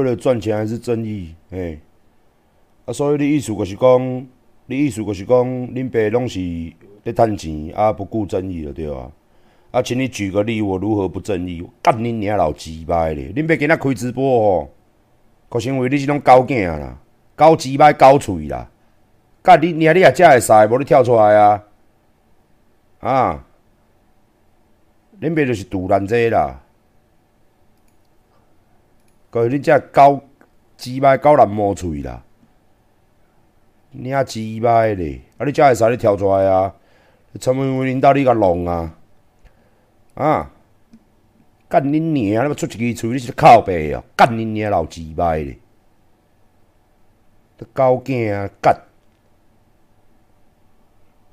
[0.00, 1.34] 为了赚钱还是正义？
[1.50, 1.78] 嘿，
[2.86, 4.26] 啊，所以你意思就是讲，
[4.64, 6.40] 你意思就是讲，恁爸拢是
[7.02, 9.12] 咧趁钱，啊不顾正义了，对啊？
[9.72, 11.62] 啊，请你举个例，我如何不正义？
[11.82, 13.30] 干恁娘老鸡掰咧！
[13.36, 14.70] 恁爸今仔开直播吼，
[15.50, 16.98] 可是因为你是种狗囝啦，
[17.36, 18.70] 狗鸡掰狗喙啦，
[19.42, 21.62] 干恁娘你也才会使，无你跳出来啊！
[23.00, 23.44] 啊，
[25.20, 26.62] 恁爸就是杜兰这啦，
[29.30, 30.20] 可是恁只狗
[30.76, 32.22] 鸡掰狗烂毛喙啦，
[33.92, 35.20] 娘鸡掰咧！
[35.38, 36.74] 啊，你才会使你跳出来啊！
[37.38, 38.96] 陈文文领导你甲弄啊！
[40.14, 40.50] 啊！
[41.68, 42.42] 干恁娘！
[42.42, 44.02] 你要出一支喙，你是靠背哦！
[44.16, 45.58] 干恁娘老鸡掰咧！
[47.72, 48.76] 狗囝干！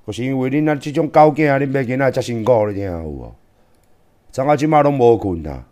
[0.05, 3.33] 就是因为恁啊即种狗囝，恁爸囡仔遮辛苦，你听有无？
[4.31, 5.65] 昨下即马拢无困啊！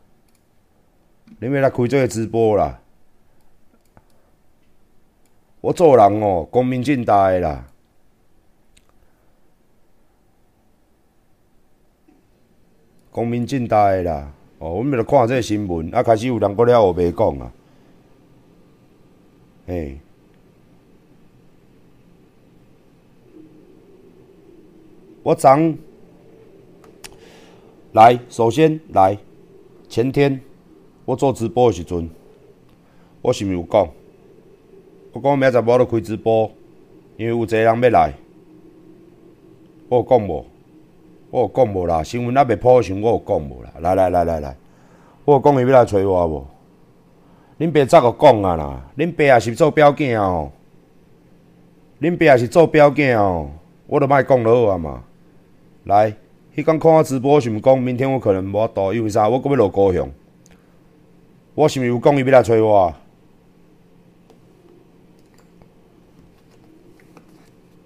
[1.39, 2.79] 恁要来开这个直播啦！
[5.61, 7.67] 我做人哦，光明正大的啦！
[13.11, 14.31] 光明正大的啦！
[14.59, 17.51] 哦，阮咪著看这个新闻，啊，开始有人搁了学袂讲啊，
[19.67, 19.97] 嘿。
[25.23, 25.49] 我昨
[27.93, 29.17] 来，首先来
[29.89, 30.39] 前天
[31.05, 32.09] 我做直播诶时阵，
[33.21, 33.87] 我是毋是有讲？
[35.13, 36.51] 我讲明仔载我要开直播，
[37.15, 38.13] 因为有一个人要来，
[39.87, 40.45] 我有讲无？
[41.29, 43.71] 我有讲无啦，新闻还未破时，我有讲无啦。
[43.79, 44.55] 来来来来来，
[45.25, 46.47] 我有讲伊要来找我无？
[47.59, 50.51] 恁爸早个讲啊啦，恁爸也是做表囝哦，
[52.01, 53.49] 恁爸也是做表囝哦，
[53.87, 55.03] 我著莫讲落好啊嘛。
[55.83, 56.11] 来，
[56.55, 59.29] 迄天看我直播，是毋讲明天我可能无法度，因为啥？
[59.29, 60.09] 我搁要落高雄，
[61.55, 62.93] 我是毋是有讲伊要来找我？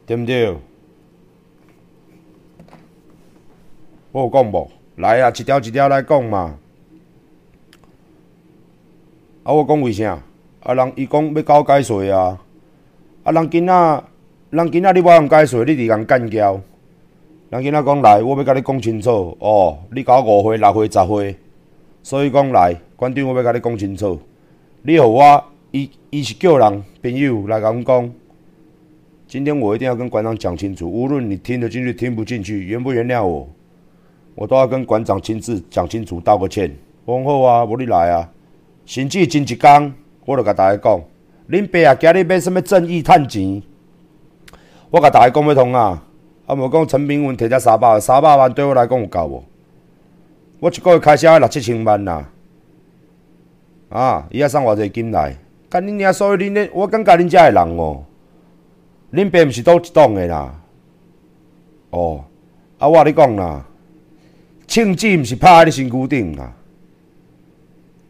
[0.08, 0.58] 对毋对？
[4.12, 4.72] 我有讲无？
[4.96, 6.58] 来啊，一条一条来讲嘛。
[9.44, 10.20] 啊，我讲为啥？
[10.62, 12.42] 啊，人伊讲要交解税啊。
[13.24, 14.04] 啊，人囡仔，
[14.50, 16.60] 人囡仔你无用解税，你伫共干交。
[17.52, 19.38] 人囡仔讲来，我要甲你讲清楚。
[19.40, 21.38] 哦，你交五岁、六岁、十岁，
[22.02, 24.20] 所以讲来，馆长我要甲你讲清楚。
[24.82, 28.12] 你互我，伊伊是叫人朋友来甲阮讲。
[29.26, 33.48] 今天我一定要跟馆长讲清楚，无论你听得进去听不进去，原不原谅我。
[34.36, 36.76] 我都要跟馆长亲自讲清楚，道个歉。
[37.08, 38.30] 讲好啊，无你来啊。
[38.86, 39.94] 甚至前一天，
[40.26, 41.02] 我著甲大家讲，
[41.50, 43.64] 恁爸啊，今日买什么正义趁钱？
[44.90, 46.04] 我甲大家讲要通啊。
[46.48, 49.46] 啊，无讲陈炳文摕只三百万，三百万对我来讲有够无？
[50.60, 52.26] 我一个月开销六七千万呐。
[53.90, 55.36] 啊伊还送偌济金来？
[55.70, 56.12] 干恁娘！
[56.12, 58.04] 所以恁咧，我感觉恁遮诶人哦，
[59.14, 60.60] 恁爸毋是倒一档诶啦。
[61.92, 62.24] 哦，
[62.80, 63.66] 啊，我甲你讲啦。
[64.68, 66.54] 庆子毋是拍喺你身躯顶啦！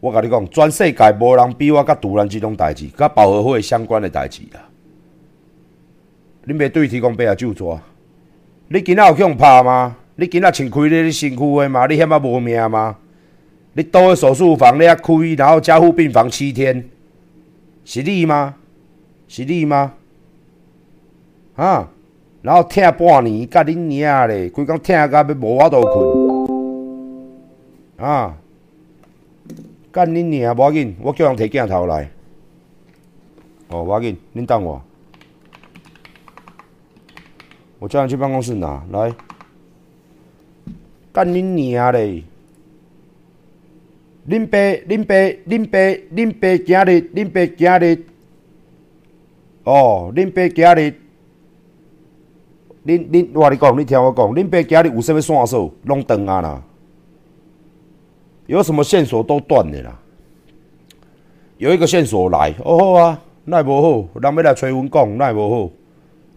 [0.00, 4.60] 我甲你讲，全世界无人比我甲杜兰即种代志，甲保和会相关的代志啦。
[6.46, 7.78] 恁爸对提供备啊救助？
[8.68, 9.96] 你今仔有去互拍吗？
[10.16, 11.86] 你今仔穿开咧你身躯的吗？
[11.86, 12.96] 你险啊无命吗？
[13.72, 16.90] 你倒个手术房你遐开，然后加护病房七天，
[17.84, 18.56] 是你吗？
[19.28, 19.94] 是你吗？
[21.54, 21.88] 啊！
[22.42, 26.48] 然后疼半年，甲恁娘咧，规工疼甲要无法度困。
[28.08, 28.34] 啊！
[29.92, 32.10] 干恁娘无要紧，我叫人摕镜头来。
[33.68, 34.82] 哦，无要紧，恁等我。
[37.78, 39.12] 我叫人去办公室拿来。
[41.12, 42.24] 干恁娘嘞！
[44.28, 45.14] 恁爸、恁爸、
[45.48, 45.78] 恁爸、
[46.14, 48.04] 恁爸今日、恁爸今日，
[49.64, 50.94] 哦，恁爸今日，
[52.84, 56.62] 恁恁我你讲，你听我讲，恁爸今日有啥物线索，拢断啊啦。
[58.46, 59.98] 有什么线索都断的啦。
[61.58, 65.72] 有一个线索来，哦好啊，那也无好，人要来催阮讲，那也无好，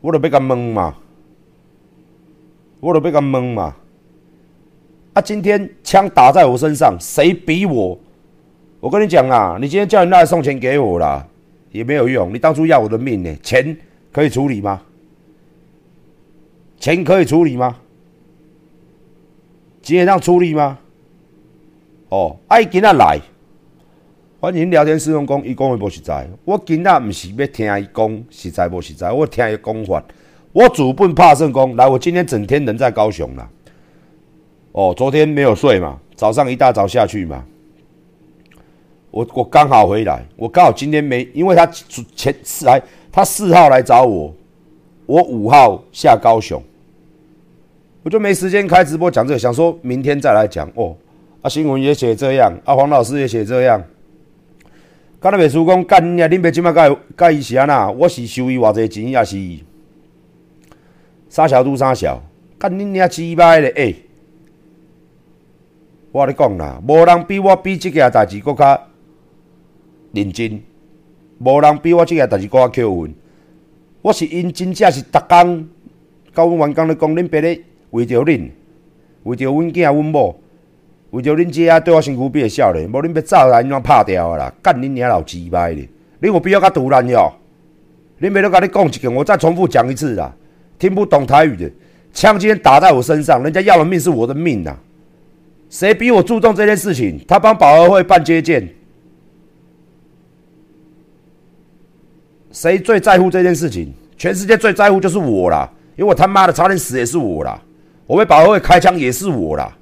[0.02, 0.96] 我著要甲问嘛，
[2.80, 3.76] 我著要甲问嘛。
[5.14, 7.98] 啊，今天枪打在我身上，谁逼我？
[8.80, 11.26] 我跟你讲啊，你今天叫人来送钱给我啦，
[11.72, 12.34] 也没有用。
[12.34, 13.78] 你当初要我的命呢，钱
[14.12, 14.82] 可以处理吗？
[16.80, 17.78] 钱可以处理吗？
[19.82, 20.80] 今天让处理吗？
[22.10, 23.20] 哦，爱今仔来，
[24.40, 26.28] 欢迎聊天室用讲，伊讲的无实在。
[26.44, 30.04] 我今仔毋是要听伊讲实在无实在，我听伊讲法。
[30.52, 33.48] 我主本怕圣公来，我今天整天人在高雄啦。
[34.74, 37.44] 哦，昨天没有睡嘛，早上一大早下去嘛。
[39.12, 41.66] 我我刚好回来，我刚好今天没，因为他
[42.16, 42.82] 前四来，
[43.12, 44.34] 他四号来找我，
[45.06, 46.62] 我五号下高雄，
[48.02, 50.96] 我就没时间开直播讲这个，想说明天再来讲哦。
[51.44, 53.84] 啊，新闻也写这样，啊，黄老师也写这样。
[55.20, 56.28] 刚才秘书讲，干你啊！
[56.28, 57.92] 恁爸即马甲甲伊是安那？
[57.92, 59.38] 我是收伊偌济钱，也是
[61.30, 62.22] 三小拄三小，
[62.58, 63.68] 干恁娘鸡巴的！
[63.76, 63.96] 诶，
[66.14, 68.80] 我咧讲啦，无人比我比即件代志搁较
[70.12, 70.62] 认真，
[71.40, 73.16] 无人比我即件代志搁较扣分。
[74.04, 75.68] 我是因真正是逐工，
[76.32, 78.52] 甲阮员工咧讲，恁爸咧为着恁，
[79.24, 80.40] 为着阮囝阮某。
[81.10, 84.54] 为着恁姐啊，对我身躯变少年，无恁要走来，怎拍掉啊啦？
[84.62, 85.90] 干恁娘老鸡掰咧！
[86.22, 87.32] 恁有必要甲突然哟？
[88.22, 90.32] 恁没都甲你讲一句，我再重复讲一次啦。
[90.78, 91.72] 听不懂台语的，
[92.14, 94.78] 枪今天打在我身上，人家要的命是我的命呐！
[95.74, 97.20] 谁比我注重这件事情？
[97.28, 98.72] 他帮保和会办接见，
[102.52, 103.92] 谁最在乎这件事情？
[104.16, 105.68] 全世界最在乎就是我啦！
[105.96, 107.60] 因为我他妈的差点死也是我啦，
[108.06, 109.76] 我为保和会开枪也是我啦。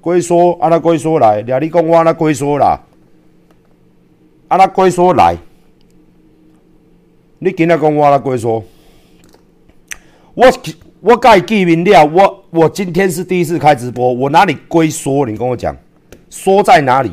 [0.00, 2.80] 龟缩，安那龟缩来，俩你讲我安那龟缩啦，
[4.46, 5.36] 安那龟缩来，
[7.44, 8.62] 你今仔讲我安那龟缩，
[10.34, 10.46] 我
[11.00, 15.26] 我甲伊见面了，我我今天是第一次开直播，我哪里龟缩？
[15.26, 15.76] 你跟我讲，
[16.30, 17.10] 缩在哪里？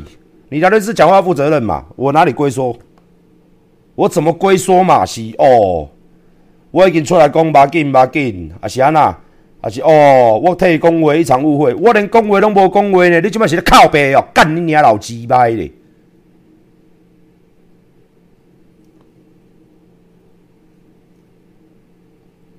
[0.49, 1.83] 你聊的是讲话负责任嘛？
[1.95, 2.77] 我哪里龟缩？
[3.95, 5.03] 我怎么龟缩嘛？
[5.03, 5.89] 是哦，
[6.69, 9.17] 我已经出来讲，马紧马紧，啊是安那？
[9.59, 15.71] 还是哦，我替伊讲话一场误会，我连讲话拢无讲话呢，你即摆是咧靠背哦，干你娘老鸡掰咧！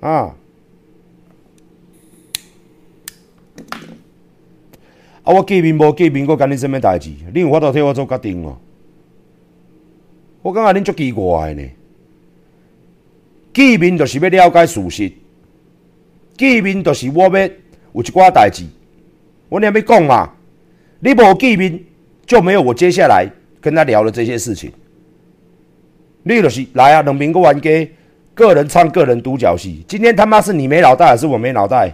[0.01, 0.35] 啊！
[5.23, 5.33] 啊！
[5.33, 7.11] 我见面无见面，我干你什么代志？
[7.33, 8.57] 你有法度替我做决定哦？
[10.41, 11.63] 我感觉恁足奇怪呢。
[13.53, 15.11] 见面就是要了解事实。
[16.35, 17.39] 见面就是我要
[17.93, 18.65] 有一寡代志，
[19.49, 20.33] 我你要讲嘛？
[20.99, 21.79] 你无见面，
[22.25, 24.71] 就没有我接下来跟他聊的这些事情。
[26.23, 27.87] 你就是来啊，两边个玩家，
[28.33, 29.83] 个人唱个人独角戏。
[29.87, 31.93] 今天他妈是你没脑袋，还是我没脑袋？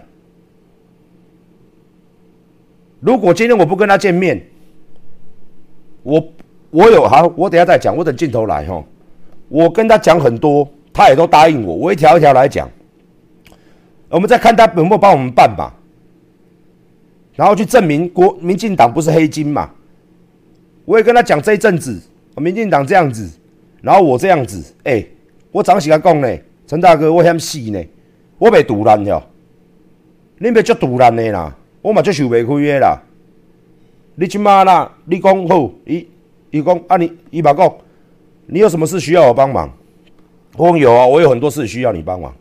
[3.00, 4.40] 如果今天我不跟他见面，
[6.02, 6.32] 我
[6.70, 8.84] 我有好，我等下再讲，我等镜头来哈。
[9.48, 12.68] 我跟他讲很多，他也都答应我，我一条一条来讲。
[14.08, 15.74] 我们再看他有没有帮我们办吧，
[17.34, 19.70] 然后去证明国民进党不是黑金嘛。
[20.84, 22.00] 我也跟他讲这一阵子，
[22.36, 23.30] 民进党这样子，
[23.80, 25.04] 然后我这样子，哎，
[25.58, 26.38] 我怎时甲讲呢？
[26.68, 27.84] 陈大哥，我嫌死呢，
[28.38, 29.20] 我袂独烂哟，
[30.38, 31.52] 你别足独烂的啦，
[31.82, 33.02] 我嘛足受袂开的啦。
[34.14, 36.06] 你即马啦，你讲好，伊
[36.52, 37.74] 伊讲啊，你伊嘛讲，
[38.46, 39.68] 你有什么事需要我帮忙？
[40.56, 42.32] 我讲有啊，我有很多事需要你帮忙。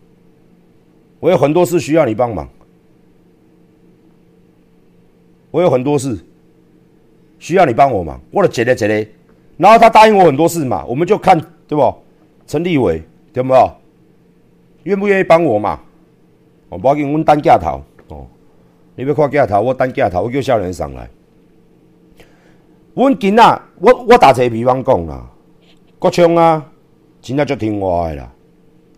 [1.19, 2.47] 我有很多事需要你帮忙，
[5.49, 6.23] 我有很多事
[7.39, 9.09] 需要你帮我忙，我的姐嘞姐嘞，
[9.57, 11.95] 然后他答应我很多事嘛，我们就看对不？
[12.47, 13.03] 陈立伟
[13.33, 13.53] 对不？
[14.83, 15.79] 愿不愿意帮我嘛？
[16.69, 18.25] 我要紧，阮单架头哦，
[18.95, 21.09] 你要看镜头，我单架头，我叫少年上来。
[22.93, 25.29] 阮今仔我我打一个比方讲啦，
[25.99, 26.65] 国昌啊，
[27.21, 28.31] 真仔足听话的啦，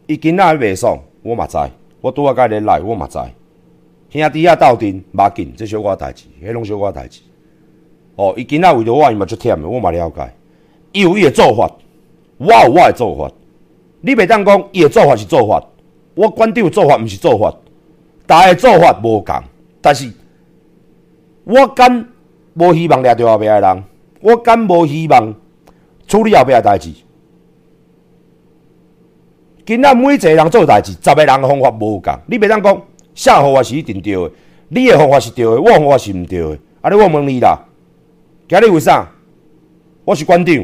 [0.05, 1.57] 伊今仔袂爽，我嘛知。
[2.01, 3.19] 我拄啊甲伊来，我嘛知，
[4.09, 7.21] 兄弟啊斗阵，马紧，这小我代志，迄拢小我代志。
[8.15, 10.33] 哦，伊今仔为着我，伊嘛足忝的，我嘛了解。
[10.91, 11.69] 伊有伊的做法，
[12.37, 13.31] 我有我的做法。
[14.01, 15.63] 你袂当讲伊的做法是做法，
[16.15, 17.53] 我馆长做法毋是做法，
[18.25, 19.35] 大家做法无共。
[19.81, 20.11] 但是，
[21.43, 22.07] 我敢
[22.53, 23.83] 无希望掠着后壁的人，
[24.21, 25.33] 我敢无希望
[26.07, 26.91] 处理后壁的代志。
[29.65, 32.19] 今仔每一个人做代志，十个人的方法无共。
[32.27, 32.81] 你袂当讲
[33.13, 34.31] 啥方法是一定对的，
[34.69, 36.57] 你的方法是对的，我方法是毋对的。
[36.81, 37.59] 啊，你我问你啦，
[38.47, 39.09] 今日为啥？
[40.05, 40.55] 我是馆长，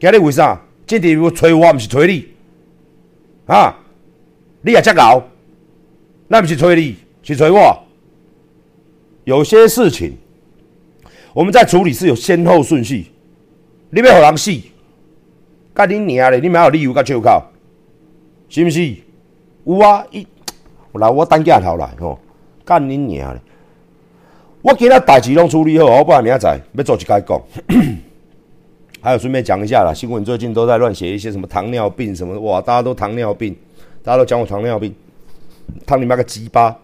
[0.00, 0.60] 今日为啥？
[0.86, 2.33] 今日要找我，毋是找你？
[3.46, 3.76] 啊，
[4.62, 5.22] 你也遮搞，
[6.28, 7.82] 那毋是找你，是找我。
[9.24, 10.16] 有些事情，
[11.32, 13.06] 我们在处理是有先后顺序。
[13.90, 14.50] 你要互人死，
[15.74, 17.42] 甲恁娘咧，你咪有理由甲手铐。
[18.48, 18.96] 是毋是？
[19.64, 20.04] 有啊！
[20.10, 20.26] 伊
[20.92, 22.18] 来我等架头来吼，
[22.64, 23.40] 干恁娘咧！
[24.62, 27.42] 我今仔代志拢处理好，我不然明仔载要做一解讲。
[29.04, 33.54] 还有顺便讲一下啦，新闻最近都在乱写一些什么糖尿病什么，哇，大家都糖尿病，
[34.02, 34.94] 大家都讲我糖尿病，
[35.84, 36.74] 糖你妈个鸡巴！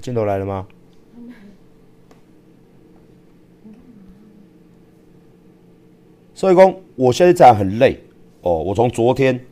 [0.00, 0.64] 镜头来了吗？
[6.34, 8.00] 所以公，我现在很累
[8.42, 8.62] 哦。
[8.62, 9.44] 我从昨天，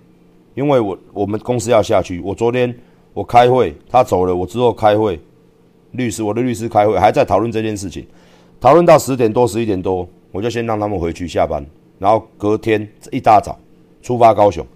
[0.54, 2.72] 因为我我们公司要下去，我昨天
[3.14, 5.21] 我开会，他走了，我之后开会，
[5.92, 8.07] 律师我的律师开会，还在讨论这件事情，
[8.61, 11.64] 讨论到十点多十一点多，我就先让他们回去下班，
[11.99, 13.59] 然后隔天一大早
[14.02, 14.66] 出发高雄，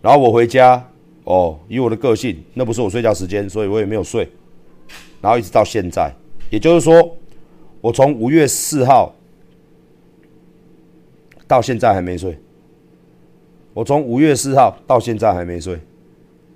[0.00, 0.82] 然后我回家
[1.24, 4.28] 哦，以我的个性，那不是我睡觉时间，所以我也没有睡，
[5.20, 6.12] 然后一直到现在，
[6.50, 7.16] 也就是说，
[7.80, 9.14] 我从五月四号。
[11.46, 12.38] 到现在还没睡，
[13.74, 15.78] 我从五月四号到现在还没睡，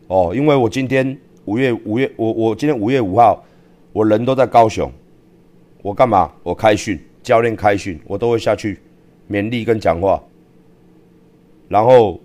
[0.08, 3.44] 哦，因为我今天五月五月我我今天五月五号，
[3.92, 4.90] 我人都在高雄，
[5.82, 6.32] 我干嘛？
[6.42, 8.78] 我开训，教练开训，我都会下去
[9.30, 10.22] 勉励跟讲话，
[11.68, 12.18] 然后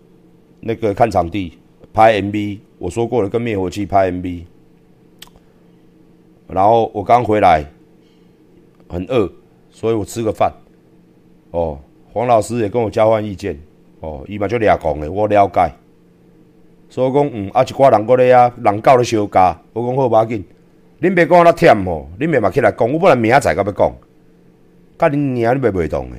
[0.59, 1.57] 那个看场地
[1.93, 4.43] 拍 MV，我说过了跟灭火器拍 MV，
[6.47, 7.65] 然后我刚回来，
[8.87, 9.29] 很饿，
[9.69, 10.51] 所以我吃个饭，
[11.51, 11.77] 哦。
[12.13, 13.59] 黄老师也跟我交换意见，
[13.99, 15.71] 哦，伊嘛就俩讲的，我了解。
[16.93, 20.45] 所以讲，嗯，啊，一寡人搁咧啊，人教咧相加，我讲好，无要紧。
[21.01, 23.91] 恁别讲我那忝吼，恁别嘛起来讲，我本来明仔载才要讲，
[24.99, 26.17] 甲恁娘你袂袂动的。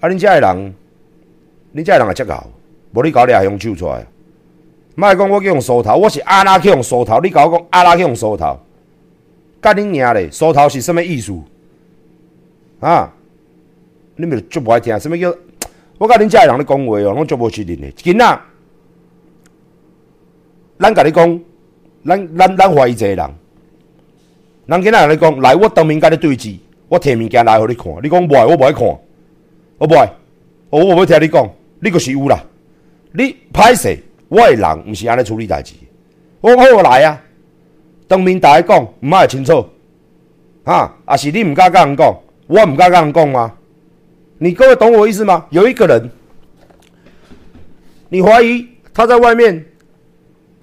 [0.00, 0.74] 啊，恁遮个人，
[1.76, 2.34] 恁遮个人也足够，
[2.90, 4.04] 无你搞俩凶手出来。
[4.96, 8.58] 莫讲我去用梳头，我是阿拉去用梳头，你甲我讲阿拉去用梳头，
[9.62, 11.32] 甲恁娘咧，梳头是什么意思？
[12.80, 13.12] 啊？
[14.18, 15.32] 恁咪足无爱听，什物叫？
[15.98, 17.92] 我甲恁遮个人咧讲话哦，拢足无责任的。
[17.92, 18.40] 囡仔，
[20.78, 21.40] 咱甲你讲，
[22.04, 23.30] 咱咱咱怀疑一个人，
[24.66, 28.82] 人今仔人咧讲，来我当面甲你对峙，我摕物件来互你看，你讲无爱，我无爱看，
[29.78, 30.08] 我无爱，
[30.70, 32.42] 我无要听你讲，你就是有啦。
[33.12, 35.74] 你歹势，我诶人毋是安尼处理代志。
[36.40, 37.22] 我讲好来啊，
[38.06, 39.66] 当面逐个讲，毋爱清楚，
[40.64, 42.14] 哈，啊是你毋敢甲人讲，
[42.46, 43.52] 我毋敢甲人讲吗？
[44.38, 45.46] 你各位懂我意思吗？
[45.48, 46.10] 有一个人，
[48.10, 49.64] 你怀疑他在外面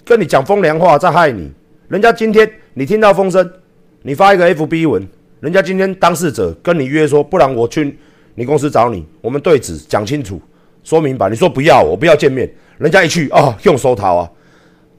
[0.05, 1.51] 跟你讲风凉话，在害你。
[1.87, 3.49] 人家今天你听到风声，
[4.01, 5.07] 你发一个 FB 文，
[5.39, 7.97] 人家今天当事者跟你约说，不然我去
[8.35, 10.41] 你公司找你，我们对质讲清楚，
[10.83, 11.29] 说明白。
[11.29, 12.51] 你说不要，我不要见面。
[12.77, 14.29] 人家一去啊，用手逃啊！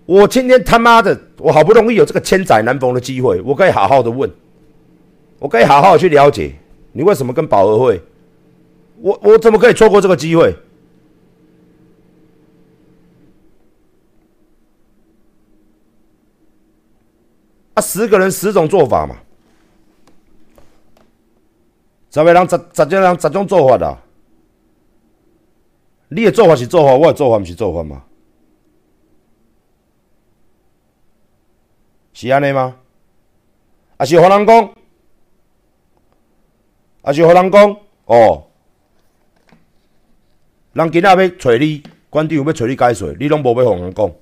[0.07, 4.31] 我今天他妈的，我好不容易有这个千载难逢的机会，我可以好好的问，
[5.39, 6.53] 我可以好好去了解
[6.93, 8.01] 你为什么跟保和会。
[9.01, 10.55] 我我怎么可以错过这个机会？
[17.75, 19.17] 啊，十个人十种做法嘛，
[22.11, 24.01] 十个人十十种人十种做法啦。
[26.09, 28.05] 你的做法是做法，我的做法毋是做法吗？
[32.13, 32.77] 是安尼吗？
[33.97, 34.75] 啊，是互人讲？
[37.03, 37.77] 啊，是互人讲？
[38.07, 38.47] 哦。
[40.75, 44.13] 人今仔要找你，馆长要找你解说，你拢无要互人讲。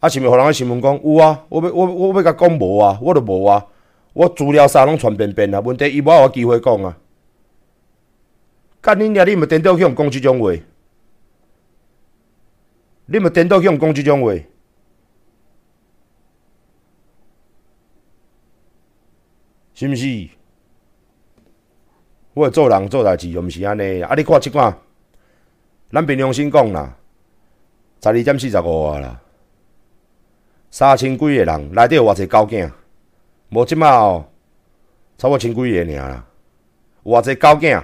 [0.00, 1.44] 啊，是毋是互人个新闻讲有啊？
[1.48, 2.98] 我要我我要甲讲无啊？
[3.00, 3.66] 我都无啊！
[4.12, 5.60] 我资料啥拢传遍遍啊！
[5.60, 6.98] 问题伊无我机会讲啊！
[8.80, 9.24] 干恁娘！
[9.24, 10.52] 你毋颠倒去讲即种话？
[13.06, 14.34] 你毋颠倒去讲即种话？
[19.74, 20.28] 是毋是？
[22.34, 24.14] 我做人做代志又毋是安尼啊！
[24.14, 24.78] 你看即款。
[25.90, 26.96] 咱凭良心讲啦，
[28.02, 29.20] 十二点四十五啊啦，
[30.78, 32.70] 三千几个人，内底有偌济狗囝，
[33.48, 34.26] 无即马哦，
[35.16, 36.26] 差不多千几个尔啦。
[37.02, 37.82] 有偌济狗囝，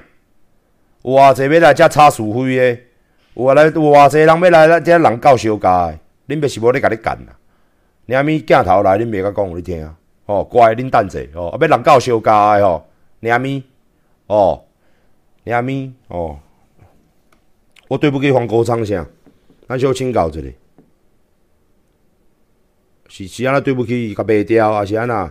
[1.03, 2.79] 有偌济要来遮吵是非的，
[3.33, 7.35] 有来有偌济人要来咱遮人狗相加的，恁爸是无咧甲你干啦。
[8.05, 9.97] 娘咪镜头来，恁爸甲讲互你听啊。
[10.27, 12.87] 哦，乖，恁等者哦，啊要人狗相加的吼，
[13.21, 13.65] 娘咪，
[14.27, 14.63] 哦，
[15.45, 16.39] 娘咪，哦。
[17.89, 19.03] 我对不起黄国昌先，
[19.67, 20.41] 咱小请教一下，
[23.15, 25.31] 是是安那对不起甲卖掉，还是安那？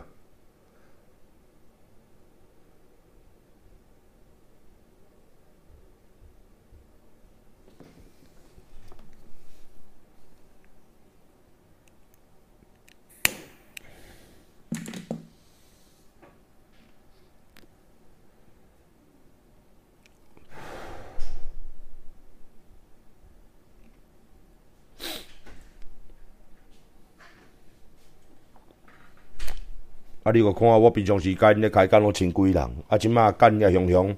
[30.24, 30.32] 啊！
[30.32, 34.16] 你个看我平常时间咧开干拢千几人，啊，即马干也雄雄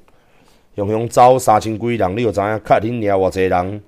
[0.76, 3.82] 雄雄走三千几人，你就知影较恁娘偌济人，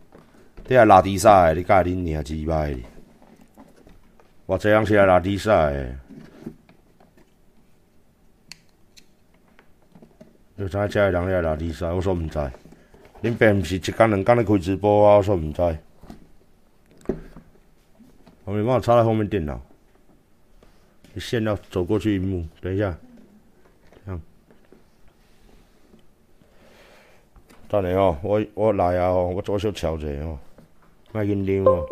[0.68, 2.74] 你还拉低赛，你甲恁娘几摆？
[4.48, 5.98] 偌济人是来拉比赛，
[10.56, 11.92] 有啥这人来拉比赛？
[11.92, 12.40] 我说唔知，
[13.22, 15.18] 恁爸毋是一工两工咧开直播啊？
[15.18, 15.62] 我说唔知。
[18.46, 19.60] 我没办法插在后面电脑，
[21.20, 22.98] 线要走过去一幕，等一下，
[24.06, 24.22] 这样。
[27.68, 30.38] 等下哦，我我来啊哦，我左手敲者哦，
[31.12, 31.86] 卖紧张哦，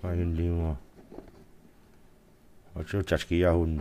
[0.00, 0.76] 卖紧张哦，
[2.74, 3.78] 我就食几啊分。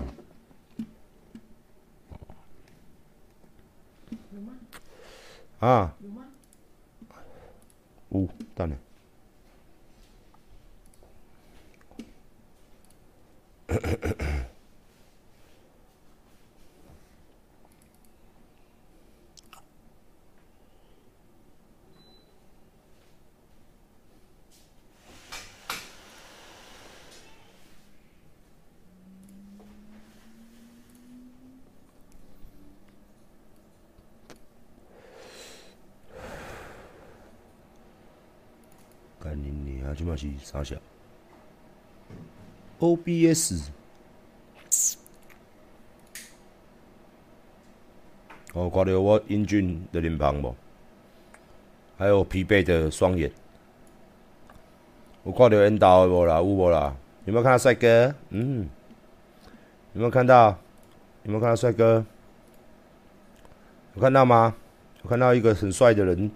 [5.59, 5.95] 啊？
[6.01, 6.25] 有吗？
[8.09, 8.75] 有，等下。
[39.19, 40.75] 干你你啊，即嘛是啥小
[42.79, 43.69] ？OBS，
[48.53, 50.55] 哦，看到我英俊的脸庞无？
[51.97, 53.31] 还有疲惫的双眼。
[55.23, 56.95] 我看到恩导无啦，有无啦？
[57.25, 58.13] 有没有看到帅哥？
[58.29, 58.69] 嗯，
[59.93, 60.57] 有没有看到？
[61.23, 62.05] 有没有看到帅哥？
[63.95, 64.55] 有看到吗？
[65.03, 66.29] 有看到一个很帅的人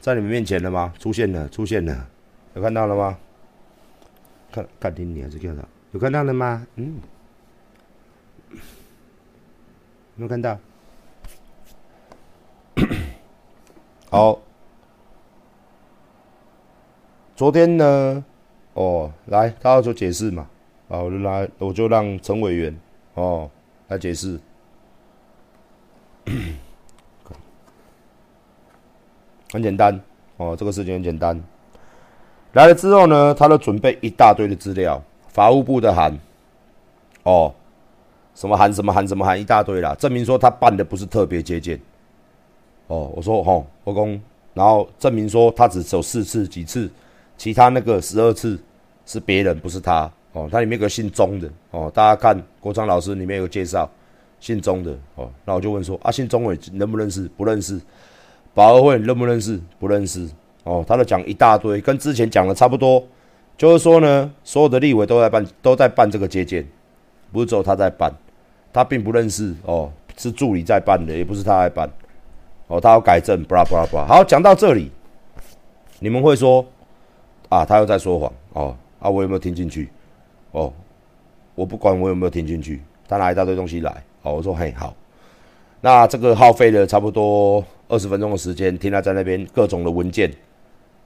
[0.00, 0.92] 在你们面前了吗？
[0.98, 2.08] 出现了，出现了，
[2.54, 3.18] 有看到了吗？
[4.52, 5.62] 看，看听你还是看到？
[5.92, 6.66] 有看到了吗？
[6.76, 7.00] 嗯，
[10.16, 10.58] 有看到。
[14.10, 14.40] 好，
[17.36, 18.24] 昨天呢？
[18.74, 20.48] 哦，来，他要做解释嘛？
[20.88, 22.76] 好，我就来，我就让陈委员
[23.14, 23.50] 哦
[23.88, 24.40] 来解释。
[29.52, 30.00] 很简单
[30.36, 31.40] 哦，这个事情很简单。
[32.52, 36.18] 来了之后呢，他都准备一大堆的资料，法务部的函，
[37.22, 37.52] 哦，
[38.34, 41.80] 什么函什么函什么函一大堆啦，证明说他办的不是特别接见。
[42.88, 44.20] 哦，我说吼，我公，
[44.52, 46.90] 然后证明说他只走四次几次，
[47.38, 48.58] 其他那个十二次
[49.06, 50.10] 是别人，不是他。
[50.32, 53.88] 哦，他里面有个姓钟的，哦，大家看国昌老师里面有介绍，
[54.40, 57.28] 姓钟的，哦，那我就问说啊，姓钟伟认不认识？
[57.36, 57.80] 不认识。
[58.54, 59.60] 保和会认不认识？
[59.78, 60.28] 不认识。
[60.64, 63.02] 哦，他都讲一大堆，跟之前讲的差不多，
[63.56, 66.66] 就是说呢，所有的立委都在办，都在办这个接见，
[67.32, 68.12] 不是只有他在办，
[68.72, 71.90] 他并不认识哦，是助理在办的，也不是他在办，
[72.66, 74.04] 哦，他要改正，布拉布拉布拉。
[74.06, 74.90] 好，讲到这里，
[75.98, 76.64] 你们会说
[77.48, 79.88] 啊，他又在说谎哦，啊，我有没有听进去？
[80.52, 80.72] 哦，
[81.54, 83.90] 我不管我有没有听进去，他拿一大堆东西来，
[84.22, 84.94] 哦，我说嘿好，
[85.80, 90.30] 那这个耗费了差不多二十分钟的时间，听他在那边各种的文件。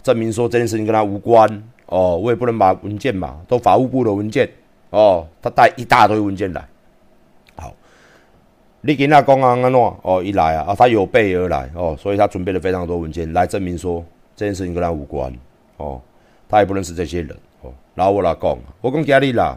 [0.04, 4.46] 证明说这件事情跟他无关哦，我也不能把文件嘛，都法务部的文件
[4.90, 6.68] 哦，他带一大堆文件来。
[7.56, 7.72] 好，
[8.82, 14.04] 你给那公安安诺哦一来啊啊，他有备而来哦，所以他准备了非常多文件来证明说
[14.36, 15.32] 这件事情跟他无关
[15.78, 15.98] 哦，
[16.50, 17.72] 他也不认识这些人哦。
[17.94, 19.56] 然后我来讲，我讲家里啦，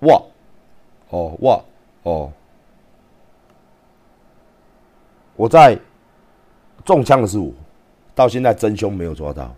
[0.00, 0.30] 我
[1.10, 1.64] 哦我
[2.02, 2.32] 哦，
[5.36, 5.78] 我在。
[6.86, 7.52] 中枪的是我，
[8.14, 9.52] 到现在真凶没有抓到。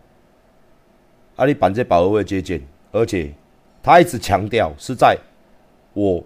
[1.37, 2.61] 阿里板这保卫接见，
[2.91, 3.33] 而且
[3.83, 5.17] 他一直强调是在
[5.93, 6.25] 我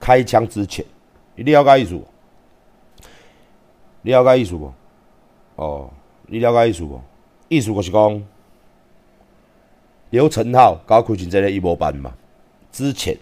[0.00, 0.82] 开枪之前。
[1.34, 2.06] 你了解意思不？
[4.00, 4.72] 你了解意思不？
[5.56, 5.90] 哦，
[6.26, 6.98] 你了解意思不？
[7.48, 8.26] 意思就是讲，
[10.08, 12.14] 刘成浩搞开成这个一模班嘛。
[12.72, 13.14] 之前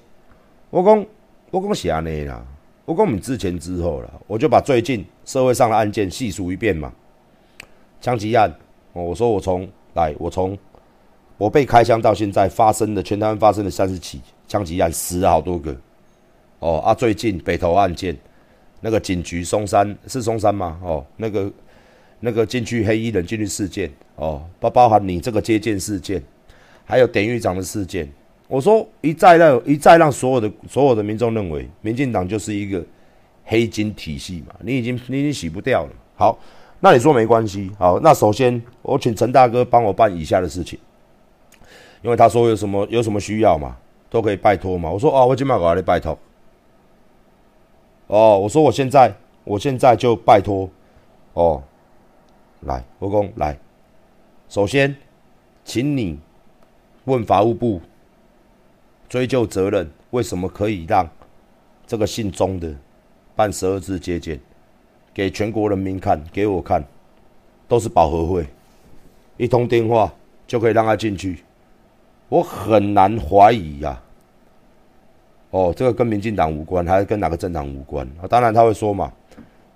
[0.70, 1.04] 我讲，
[1.50, 2.46] 我讲是安尼啦。
[2.84, 6.92] 不过我讲你之前之后了，我就把最近社会上的案件细数一遍嘛。
[8.00, 8.50] 枪击案，
[8.92, 10.56] 哦我说我从来，我从
[11.38, 15.74] 我被开枪到现在发生的全台湾发生的三十起枪击案，死了好多个。
[16.58, 18.16] 哦啊，最近北投案件，
[18.80, 20.78] 那个警局松山是松山吗？
[20.82, 21.50] 哦，那个
[22.20, 26.22] 那个进去黑衣人进去事件，哦，包包含你这个接见事件，
[26.84, 28.10] 还有典狱长的事件。
[28.46, 32.85] 我说一再让一再让所有的所有的民众认为，民进党就是一个
[33.44, 35.90] 黑金体系嘛，你已经你已经洗不掉了。
[36.14, 36.38] 好，
[36.80, 37.70] 那你说没关系。
[37.78, 40.78] 好，那首先我请陈大哥帮我办以下的事情，
[42.02, 43.76] 因为他说有什么有什么需要嘛，
[44.11, 44.90] 都可以拜托嘛。
[44.90, 46.18] 我说哦，我今晚搞来拜托。
[48.07, 49.12] 哦，我说我现在
[49.44, 50.68] 我现在就拜托。
[51.33, 51.61] 哦，
[52.61, 53.59] 来，我公来，
[54.48, 54.94] 首先
[55.64, 56.18] 请你
[57.07, 57.80] 问法务部
[59.14, 61.09] 追究责任，为什么可以让
[61.87, 62.74] 这个姓钟的
[63.37, 64.40] 办十二次接见，
[65.14, 66.85] 给全国人民看，给我看，
[67.68, 68.44] 都是保和会，
[69.37, 70.12] 一通电话
[70.48, 71.44] 就可以让他进去，
[72.29, 74.03] 我很难怀疑呀。
[75.50, 78.05] 哦，这个跟民进党无关，还是跟哪个政党无关？
[78.20, 79.12] 啊，当然他会说嘛，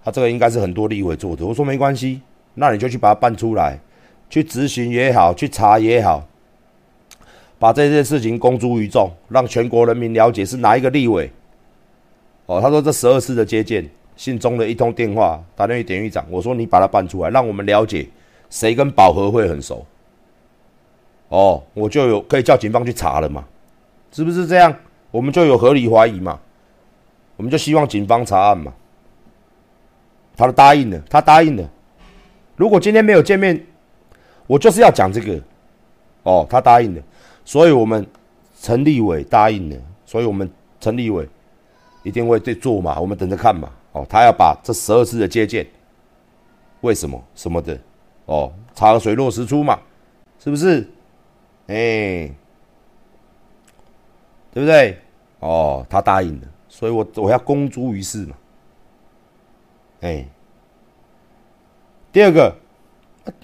[0.02, 1.46] 他这个应该是很多立委做的。
[1.46, 2.20] 我说没关系，
[2.54, 3.78] 那你就去把它办出来，
[4.28, 6.26] 去执行也好，去查也好，
[7.58, 11.30] 把这件事情公诸于众，让全国人民了解是哪一个立委。
[12.46, 18.08] 哦，他说这十二次的接见，信中的一通电话打电话典狱长，我说你把它办出来，让我们了解
[18.48, 19.84] 谁跟保和会很熟。
[21.28, 23.44] 哦，我就有可以叫警方去查了嘛，
[24.12, 24.74] 是不是这样？
[25.10, 26.38] 我们就有合理怀疑嘛，
[27.36, 28.72] 我们就希望警方查案嘛。
[30.36, 31.68] 他都答应了，他答应了。
[32.56, 33.66] 如果今天没有见面，
[34.46, 35.40] 我就是要讲这个。
[36.22, 37.02] 哦，他答应了，
[37.48, 38.06] 所以我们
[38.60, 41.26] 陈立伟答应了，所以我们陈立伟
[42.02, 43.70] 一定会对做嘛，我们等着看嘛。
[43.92, 45.66] 哦，他要把这十二次的接见，
[46.82, 47.80] 为什么什么的，
[48.26, 49.80] 哦，查个水落石出嘛，
[50.38, 50.86] 是不是？
[51.68, 52.30] 哎。
[54.52, 54.98] 对不对？
[55.40, 58.36] 哦，他答应了，所以我我要公诸于世嘛。
[60.02, 60.26] 哎，
[62.12, 62.54] 第二个，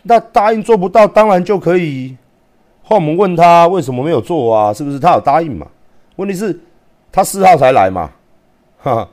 [0.03, 2.19] 那答应做不到，当然就可以。
[2.85, 4.73] 后我们问他为什么没有做啊？
[4.73, 5.67] 是不是他有答应嘛？
[6.17, 6.61] 问题是，
[7.11, 8.11] 他四号才来嘛，
[8.79, 9.09] 哈，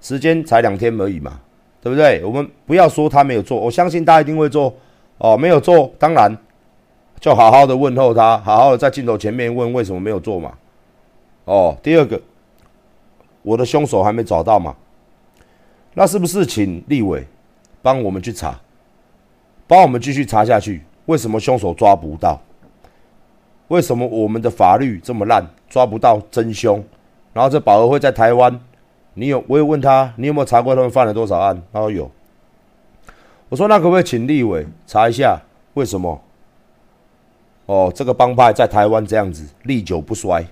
[0.00, 1.38] 时间才两天而已嘛，
[1.82, 2.24] 对不对？
[2.24, 4.74] 我们不要说他没有做，我相信他一定会做。
[5.18, 6.34] 哦，没有做，当然
[7.20, 10.54] 就好好的问候他，好好的在镜头前面问为什么没有做嘛。
[11.44, 12.18] 哦，第二个，
[13.42, 14.74] 我的凶手还没找到嘛？
[15.92, 17.26] 那是不是请立委
[17.82, 18.58] 帮我们去查，
[19.68, 20.82] 帮我们继续查下去？
[21.04, 22.40] 为什么凶手抓不到？
[23.70, 26.82] 为什么我们的法律这么烂，抓不到真凶？
[27.32, 28.60] 然后这保和会在台湾，
[29.14, 29.44] 你有？
[29.46, 31.62] 我有问他，你有没有查过他们犯了多少案？
[31.72, 32.10] 他说有。
[33.48, 35.40] 我说那可不可以请立委查一下，
[35.74, 36.20] 为什么？
[37.66, 40.44] 哦，这个帮派在台湾这样子历久不衰。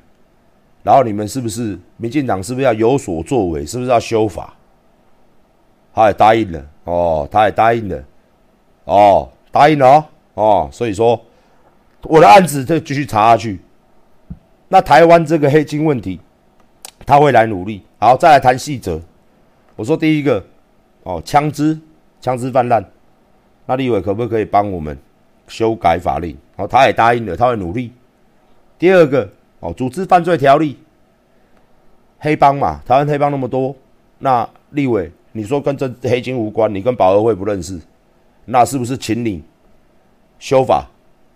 [0.84, 3.66] 然后你们是不是民进党是不是要有所作为？
[3.66, 4.54] 是不是要修法？
[5.92, 8.04] 他也答应了哦，他也答应了
[8.84, 11.20] 哦，答应了哦，所以说
[12.02, 13.60] 我的案子就继续查下去。
[14.68, 16.20] 那台湾这个黑金问题，
[17.06, 17.82] 他会来努力。
[17.98, 19.00] 好，再来谈细则。
[19.76, 20.44] 我说第一个
[21.02, 21.78] 哦，枪支
[22.20, 22.84] 枪支泛滥，
[23.66, 24.96] 那立委可不可以帮我们
[25.46, 26.36] 修改法令？
[26.56, 27.92] 哦，他也答应了，他会努力。
[28.78, 29.28] 第二个。
[29.60, 30.78] 哦，组织犯罪条例，
[32.20, 33.74] 黑帮嘛，台湾黑帮那么多，
[34.20, 37.76] 那立委，你说跟这黑金无关，你跟保和会不认识，
[38.44, 39.42] 那是不是请你
[40.38, 40.86] 修法？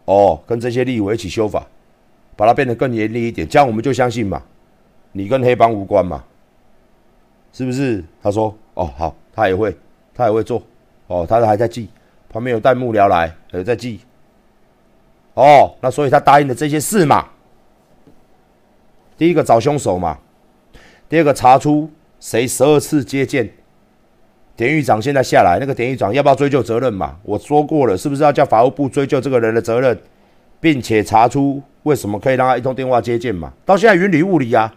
[0.05, 1.67] 哦，跟这些立委一起修法，
[2.37, 4.43] 把它变得更严厉一点，这样我们就相信嘛，
[5.13, 6.25] 你跟黑帮无关嘛，
[7.53, 8.03] 是不是？
[8.23, 9.77] 他说，哦，好，他也会，
[10.15, 10.63] 他也会做，
[11.07, 11.89] 哦，他还在记，
[12.29, 14.01] 旁边有带幕僚来，有在记，
[15.35, 17.29] 哦，那所以他答应的这些事嘛。
[19.17, 20.19] 第一个找凶手嘛，
[21.09, 21.89] 第二个查出
[22.19, 23.49] 谁十二次接见，
[24.57, 27.17] 典狱长现在下来，那个典狱长要不要追究责任嘛？
[27.23, 29.99] 我说过了，是不是要叫法务部追究这个人的责任，
[30.61, 33.53] 并且查出为什么可以让他一通电话接见嘛？
[33.65, 34.73] 到现在云里雾里啊，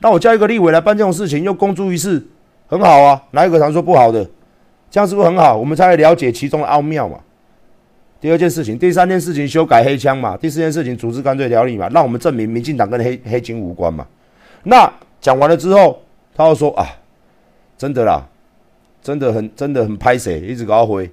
[0.00, 2.22] 那我叫一个立委来办这种事情，又公诸于世，
[2.66, 4.28] 很好啊，哪一个常说不好的？
[4.90, 5.56] 这样是不是很好？
[5.56, 7.18] 我们才会了解其中的奥妙嘛。
[8.20, 14.06] 第二件事情，第三件事情修改黑枪嘛，第四件事情组织干罪条例嘛，让我们证明民进党跟黑黑金无关嘛。
[14.62, 16.00] 那讲完了之后，
[16.34, 16.86] 他又说啊，
[17.76, 18.26] 真的啦，
[19.06, 21.08] 真的很真的很拍谁，一直搞回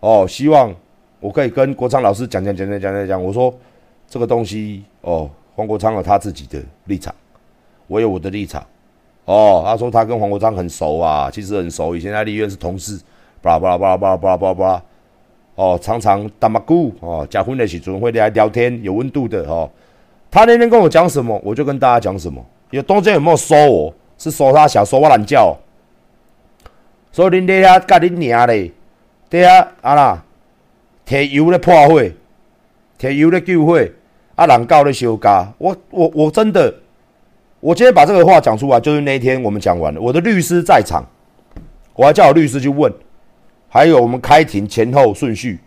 [0.00, 0.74] 哦，希望
[1.20, 3.24] 我可以跟国昌老师讲讲讲讲讲讲讲。
[3.24, 3.54] 我说
[4.08, 7.14] 这个东西哦，黄国昌有他自己的立场，
[7.86, 8.66] 我有我的立场。
[9.26, 13.00] 哦，他说他跟黄国昌很熟啊，其实很熟，以前在立院是同事，
[13.40, 14.82] 巴拉巴拉巴拉巴拉巴拉巴拉巴拉。
[15.54, 19.70] 哦，常常打麻姑哦，结婚的时候会来聊天，有温度的哦。
[20.32, 22.44] 他那天跟我讲什么，我就跟大家讲什么。
[22.70, 23.94] 有东西有没有收我？
[24.18, 25.56] 是收他小，收我懒觉。
[27.12, 28.70] 所以恁底下甲恁娘咧，
[29.28, 30.24] 底下啊啦，
[31.06, 32.02] 摕油咧破火，
[32.98, 33.80] 摕油咧救火，
[34.36, 35.52] 啊人告咧修家。
[35.58, 36.72] 我我我真的，
[37.60, 40.00] 我今天把这个话讲出来，就是那一天我们讲完了。
[40.00, 41.04] 我的律师在场，
[41.94, 42.92] 我还叫我律师去问。
[43.72, 45.58] 还有我们开庭前后顺序，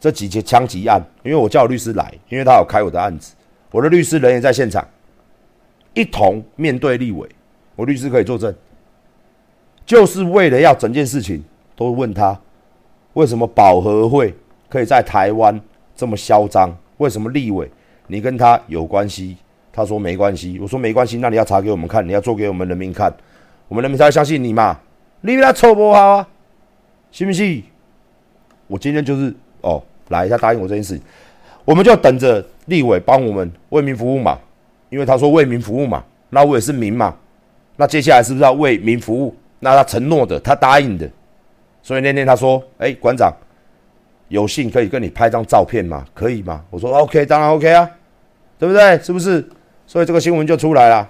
[0.00, 3.34] 这几起枪击案，因为我叫我律师来，因为他有开我的案子，
[3.70, 4.84] 我的律师人也在现场，
[5.94, 7.28] 一同面对立委，
[7.76, 8.52] 我律师可以作证，
[9.84, 11.42] 就是为了要整件事情
[11.76, 12.38] 都问他，
[13.14, 14.34] 为什么保和会
[14.68, 15.60] 可以在台湾
[15.94, 16.74] 这么嚣张？
[16.98, 17.68] 为什么立委
[18.06, 19.36] 你跟他有关系？
[19.72, 20.58] 他说没关系。
[20.60, 23.12] 我说没关系，那你要查给我们看，你要做给我们人民看，
[23.68, 24.78] 我们人民才会相信你嘛。
[25.22, 26.28] 你比他丑不好啊？
[27.10, 27.64] 信不信？
[28.66, 31.00] 我今天就是哦，来，他答应我这件事，
[31.64, 34.38] 我们就等着立委帮我们为民服务嘛。
[34.90, 37.16] 因为他说为民服务嘛，那我也是民嘛。
[37.76, 39.34] 那接下来是不是要为民服务？
[39.64, 41.08] 那他承诺的，他答应的。
[41.82, 43.32] 所以那天他说：“哎，馆长，
[44.26, 46.04] 有幸可以跟你拍张照片吗？
[46.12, 47.88] 可以吗？”我说：“OK，当然 OK 啊，
[48.58, 48.98] 对不对？
[48.98, 49.48] 是不是？”
[49.86, 51.08] 所以这个新闻就出来了。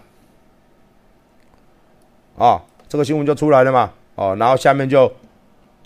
[2.36, 3.90] 啊，这个新闻就出来了嘛。
[4.16, 5.10] 哦，然后下面就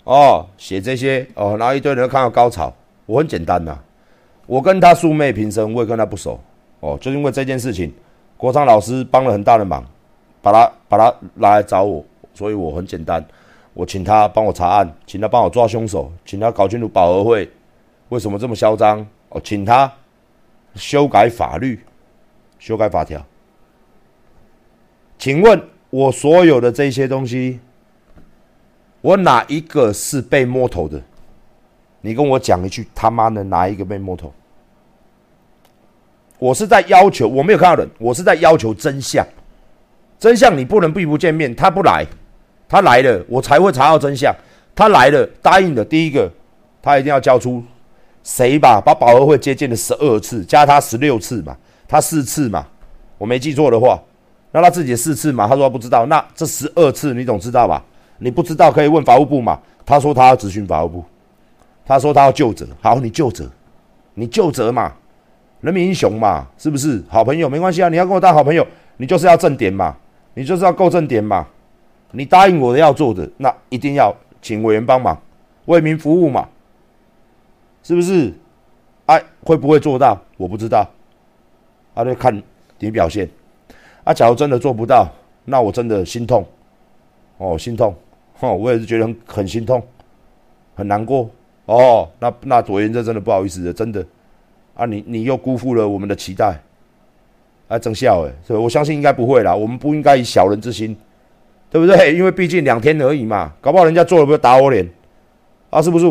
[0.03, 2.73] 哦写这些哦，然后一堆人看到高潮。
[3.05, 3.79] 我很简单呐，
[4.45, 6.37] 我跟他素昧平生，我也跟他不熟。
[6.81, 7.93] 哦，就因为这件事情，
[8.35, 9.81] 国昌老师帮了很大的忙，
[10.41, 12.03] 把他把他拉来找我，
[12.37, 13.25] 所以我很简单，
[13.73, 17.49] 我请他帮我查案，请他帮我抓凶手，请他搞清楚保和会
[18.09, 19.91] 为什么这么嚣张，哦，请他
[20.75, 21.79] 修改法律，
[22.59, 23.25] 修改法条。
[25.17, 27.59] 请问我所有的这些东西，
[29.01, 31.01] 我哪一个是被摸头的？
[32.01, 34.31] 你跟我讲一句，他妈的哪一个被摸头？
[36.37, 39.25] 我是在要求，我没有看到人，我是在要求真相。
[40.19, 42.05] 真相你不能避不见面，他不来，
[42.69, 44.35] 他来了，我才会查到真相。
[44.75, 46.29] 他来了，答应的第一个，
[46.81, 47.63] 他一定要交出
[48.23, 48.79] 谁吧？
[48.79, 51.55] 把保和会接见了十二次，加他十六次嘛，
[51.87, 52.65] 他四次嘛，
[53.17, 53.99] 我没记错的话，
[54.51, 57.83] 那他自己四次嘛，他说不知道，那这十二次你总知道吧？
[58.19, 59.59] 你不知道可以问法务部嘛？
[59.85, 61.05] 他说他要咨询法务部，
[61.85, 63.49] 他说他要就责，好，你就责，
[64.13, 64.91] 你就责嘛。
[65.61, 67.49] 人民英雄嘛，是不是好朋友？
[67.49, 68.65] 没关系啊，你要跟我当好朋友，
[68.97, 69.95] 你就是要正点嘛，
[70.35, 71.47] 你就是要够正点嘛。
[72.11, 75.19] 你答应我的要做的，那一定要请委员帮忙，
[75.65, 76.47] 为民服务嘛，
[77.83, 78.33] 是不是？
[79.05, 80.19] 哎，会不会做到？
[80.37, 80.85] 我不知道，
[81.93, 82.41] 啊，就看
[82.79, 83.29] 你表现。
[84.03, 85.07] 啊，假如真的做不到，
[85.45, 86.45] 那我真的心痛，
[87.37, 87.93] 哦，心痛，
[88.39, 89.81] 哦，我也是觉得很很心痛，
[90.75, 91.29] 很难过。
[91.65, 94.05] 哦，那那左言这真的不好意思的，真的。
[94.75, 96.57] 啊，你你又辜负了我们的期待，
[97.67, 98.59] 啊，真笑诶，是吧？
[98.59, 100.95] 我相信应该不会啦，我们不应该以小人之心，
[101.69, 102.15] 对不对？
[102.15, 104.89] 因为毕竟两天而已嘛，搞不好人家做了不会打我脸，
[105.69, 106.05] 啊，是不是？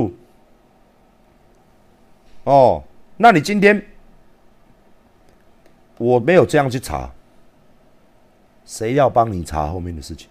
[2.45, 2.83] 哦，
[3.17, 3.85] 那你今天
[5.99, 7.11] 我没有这样去查，
[8.65, 10.29] 谁要帮你查后面的事情？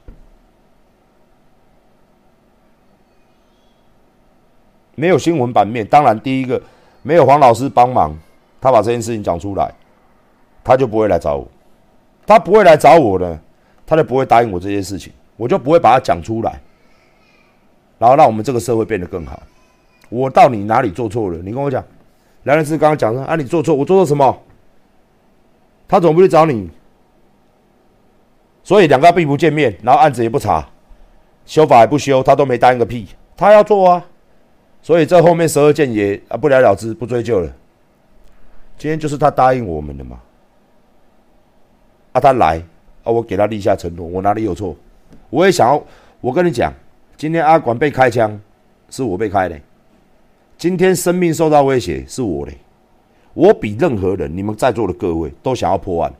[4.95, 6.61] 没有新闻版面，当然第一个
[7.01, 8.17] 没有黄老师帮忙。
[8.61, 9.71] 他把这件事情讲出来，
[10.63, 11.47] 他就不会来找我，
[12.25, 13.39] 他不会来找我呢，
[13.85, 16.61] 他就不会答应我这件事情，我就不会把它讲出来，
[17.97, 19.41] 然后让我们这个社会变得更好。
[20.09, 21.37] 我到你哪里做错了？
[21.39, 21.83] 你跟我讲。
[22.43, 24.43] 梁律师刚刚讲说啊，你做错，我做错什么？
[25.87, 26.69] 他怎么不去找你？
[28.63, 30.67] 所以两个并不见面，然后案子也不查，
[31.45, 33.07] 修法也不修，他都没答应个屁。
[33.35, 34.05] 他要做啊，
[34.81, 37.51] 所以这后面十二件也啊不了了之，不追究了。
[38.77, 40.19] 今天就是他答应我们的嘛，
[42.11, 42.61] 啊，他来
[43.05, 44.75] 啊，我给他立下承诺，我哪里有错？
[45.29, 45.81] 我也想要，
[46.19, 46.73] 我跟你讲，
[47.15, 48.37] 今天阿管被开枪，
[48.89, 49.57] 是我被开的，
[50.57, 52.51] 今天生命受到威胁是我的，
[53.33, 56.13] 我比任何人，你们在座的各位都想要破案，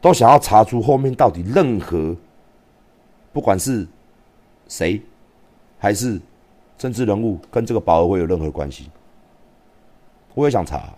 [0.00, 2.14] 都想要查出后面到底任何，
[3.32, 3.86] 不管是
[4.68, 5.00] 谁，
[5.78, 6.20] 还是
[6.76, 8.90] 政治人物跟这个保额会有任何关系，
[10.34, 10.92] 我也想查。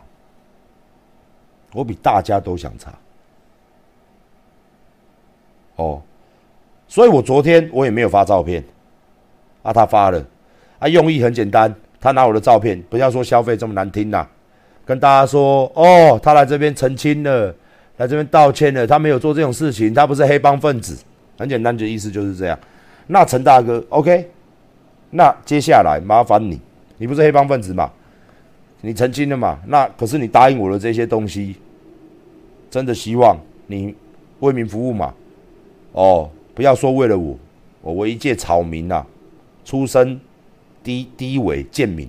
[1.73, 2.97] 我比大家都想查，
[5.77, 6.01] 哦，
[6.87, 8.63] 所以我昨天我也没有发照片，
[9.63, 10.25] 啊，他发了，
[10.79, 14.27] 啊，用意很简单，他拿我的照片，不要说消费这么难听呐，
[14.85, 17.55] 跟大家说，哦，他来这边澄清了，
[17.97, 20.97] 来这边道歉了，他没有做这种事情，他不是黑帮分子，
[21.39, 22.59] 很简单，就意思就是这样。
[23.07, 24.31] 那陈大哥，OK，
[25.11, 26.61] 那接下来麻烦你，
[26.99, 27.91] 你不是黑帮分子嘛？
[28.81, 29.59] 你澄清了嘛？
[29.67, 31.57] 那可是你答应我的这些东西。
[32.71, 33.95] 真的希望你
[34.41, 35.15] 为民服务嘛？
[35.95, 37.39] 哦，不要说为了我，
[37.81, 39.05] 我为一介草民呐，
[39.65, 40.21] 出身
[40.83, 42.09] 低低微贱民。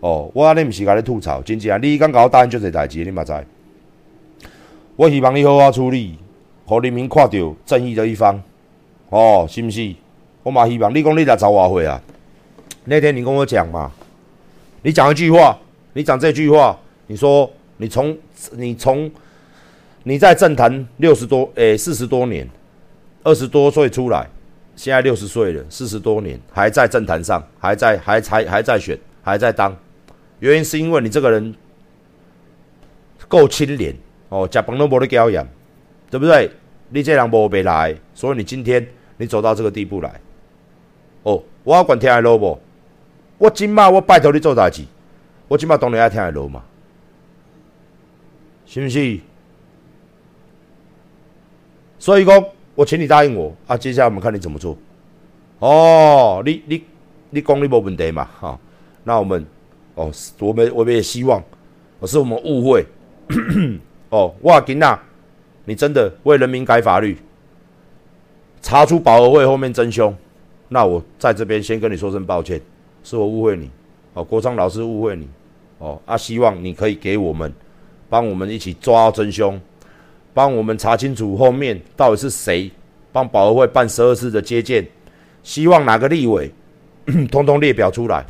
[0.00, 3.32] 哦，我安尼毋是甲你吐槽，真正啊你敢甲我答应做这代志，你嘛知？
[4.96, 6.18] 我希望你好好处理，
[6.66, 8.40] 互人民看到正义的一方。
[9.08, 9.94] 哦，是毋是？
[10.42, 12.00] 我嘛希望你讲你来找我会啊？
[12.84, 13.90] 那天你跟我讲嘛，
[14.82, 15.58] 你讲一句话，
[15.94, 18.16] 你讲这句话，你说你从
[18.52, 19.10] 你从。
[20.02, 22.48] 你在政坛六十多诶四十多年，
[23.22, 24.28] 二十多岁出来，
[24.74, 29.76] 现在六十岁了，四十多年还在政坛上，还在还还还在选，还在当，
[30.38, 31.54] 原因是因为你这个人
[33.28, 33.94] 够清廉
[34.30, 35.46] 哦，食饭都无得教养，
[36.10, 36.50] 对不对？
[36.88, 38.84] 你这人无白来，所以你今天
[39.16, 40.20] 你走到这个地步来，
[41.22, 42.58] 哦，我要管听下路无？
[43.38, 44.82] 我今嘛我拜托你做代志，
[45.46, 46.64] 我今嘛当然要听下路嘛，
[48.66, 49.20] 是不是？
[51.98, 52.44] 所以讲，
[52.80, 54.74] 我请你答应我啊，接下来我们看你怎么做。
[55.58, 56.82] 哦，你你
[57.28, 58.26] 你讲你没问题嘛？
[58.40, 58.58] 哈，
[59.04, 59.44] 那我们
[59.94, 61.44] 哦，我们我们也希望，
[61.98, 62.86] 我是我们误会。
[64.08, 64.98] 哦，哇，吉娜。
[65.66, 67.18] 你真的为人民改法律，
[68.62, 70.16] 查出保和会后面真凶，
[70.68, 72.58] 那我在这边先跟你说声抱歉，
[73.04, 73.70] 是我误会你，
[74.14, 75.28] 哦，国昌老师误会你，
[75.76, 77.52] 哦，啊，希望你可以给我们，
[78.08, 79.60] 帮我们一起抓真凶，
[80.32, 82.70] 帮我们查清楚后面到底是谁
[83.12, 84.86] 帮保和会办十二次的接见，
[85.42, 86.52] 希望哪个立委，
[87.30, 88.24] 通通列表出来，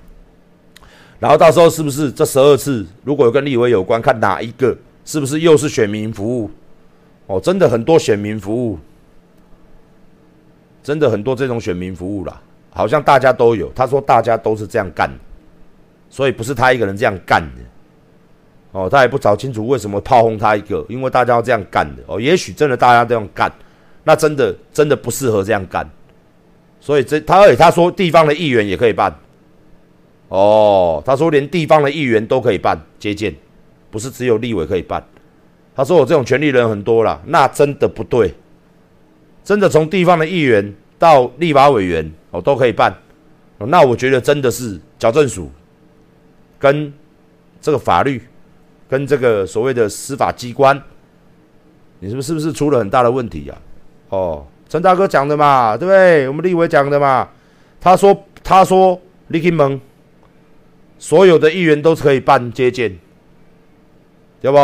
[1.19, 6.51] 然后到时候是不是这十二次如果有跟立委有关，看哪一个是不是又是选民服务？
[7.27, 8.79] 哦，真的很多选民服务，
[10.83, 13.71] 真的很多这种选民服务啦，好像大家都有。
[13.75, 15.11] 他说大家都是这样干，
[16.09, 17.63] 所以不是他一个人这样干的。
[18.73, 22.03] 哦，他也不找清楚为什么炮轰他一个，因为大家要这样干的。
[22.07, 23.51] 哦，也许真的大家这样干，
[24.05, 25.89] 那真的真的不适合这样干。
[26.81, 29.15] 所以这他而且他说地方的议员也可以办。
[30.29, 33.35] 哦，他说连地方的议员都可以办接见，
[33.91, 35.05] 不是只有立委可以办。
[35.75, 38.35] 他说：“我这种权利人很多了，那真的不对。
[39.43, 42.95] 真的从地方的议员到立法委员，哦都可以办。
[43.59, 45.51] 那我觉得真的是矫正署
[46.59, 46.93] 跟
[47.61, 48.23] 这个法律
[48.91, 50.83] 跟这个所谓的司法机关，
[52.01, 53.55] 你是不是不是出了很大的问题呀？
[54.09, 56.27] 哦，陈大哥讲的嘛，对不对？
[56.27, 57.29] 我们立委讲的嘛。
[57.81, 59.81] 他说他说立金门
[60.99, 62.99] 所有的议员都是可以办接见，
[64.41, 64.59] 对不？”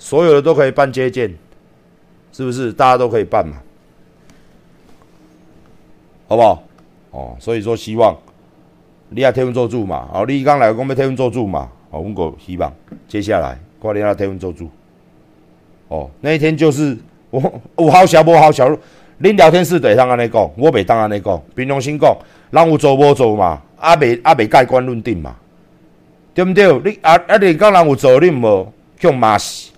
[0.00, 1.36] 所有的都可以办接见，
[2.32, 2.72] 是不是？
[2.72, 3.58] 大家都可以办嘛，
[6.26, 6.62] 好不好？
[7.10, 8.16] 哦，所以说希望
[9.10, 10.08] 你也天文做主嘛。
[10.12, 11.70] 哦，你刚来讲要天文做主嘛。
[11.90, 12.72] 哦，我个希望
[13.08, 14.70] 接下来过年要天文做主。
[15.88, 16.96] 哦，那一天就是
[17.30, 18.68] 我有好小无好小，
[19.20, 21.42] 恁聊天室会当安尼讲，我袂当安尼讲。
[21.54, 22.16] 平常心讲，
[22.50, 25.34] 人有做无做嘛，啊袂啊袂盖棺论定嘛，
[26.32, 26.72] 对毋对？
[26.78, 29.72] 你啊啊你讲人有做，你无叫骂死。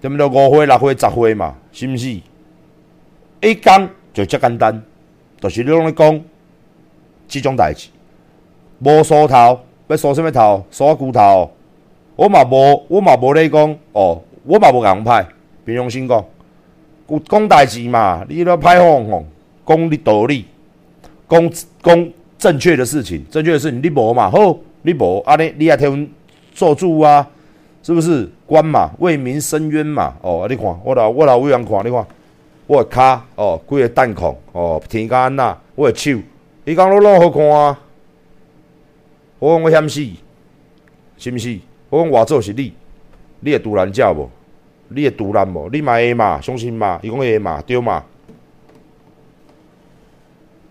[0.00, 0.26] 对毋对？
[0.26, 2.20] 五岁、六岁、十岁嘛，是毋是？
[3.40, 4.82] 一讲就遮简单，
[5.40, 6.20] 就是你拢咧讲
[7.28, 7.88] 即种代志，
[8.80, 10.64] 无梳头，要梳什么头？
[10.70, 11.50] 梳骨头。
[12.16, 15.26] 我嘛无，我嘛无咧讲哦，我嘛无硬派。
[15.64, 16.24] 平常心讲，
[17.28, 19.26] 讲代志嘛，你咧歹哄哄，
[19.66, 20.44] 讲你道理，
[21.28, 21.50] 讲
[21.82, 24.30] 讲正确的事情，正确的事情你无嘛？
[24.30, 26.10] 好，你无，安尼你也听
[26.52, 27.28] 做主啊。
[27.82, 28.90] 是不是官嘛？
[28.98, 30.14] 为民伸冤嘛？
[30.20, 32.04] 哦，你看我老我老委员看，你看
[32.66, 36.18] 我的骹哦，规个弹孔哦，天干呐，我的手，
[36.64, 37.78] 伊讲我老好看啊！
[39.38, 40.00] 我讲我嫌死，
[41.18, 41.58] 是毋是？
[41.90, 42.72] 我讲外做是你，
[43.40, 44.28] 你会独揽教无？
[44.88, 45.68] 你会独揽无？
[45.70, 46.40] 你嘛会嘛？
[46.40, 46.98] 相信嘛？
[47.02, 47.60] 伊讲会嘛？
[47.62, 48.04] 对嘛？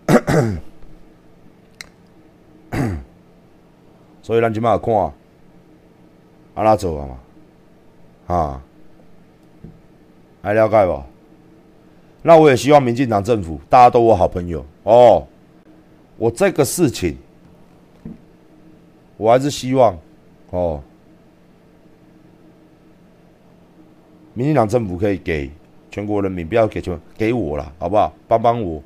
[4.22, 5.12] 所以咱即马看。
[6.54, 7.18] 安怎做啊嘛？
[8.34, 8.62] 啊，
[10.42, 11.04] 还了解无？
[12.22, 15.26] 那我也希望民进党政府大家都我好朋友哦。
[16.16, 17.16] 我这个事情，
[19.16, 19.98] 我还是希望
[20.50, 20.82] 哦，
[24.34, 25.50] 民进党政府可以给
[25.90, 28.12] 全国人民，不要给全给我了，好不好？
[28.28, 28.82] 帮帮我。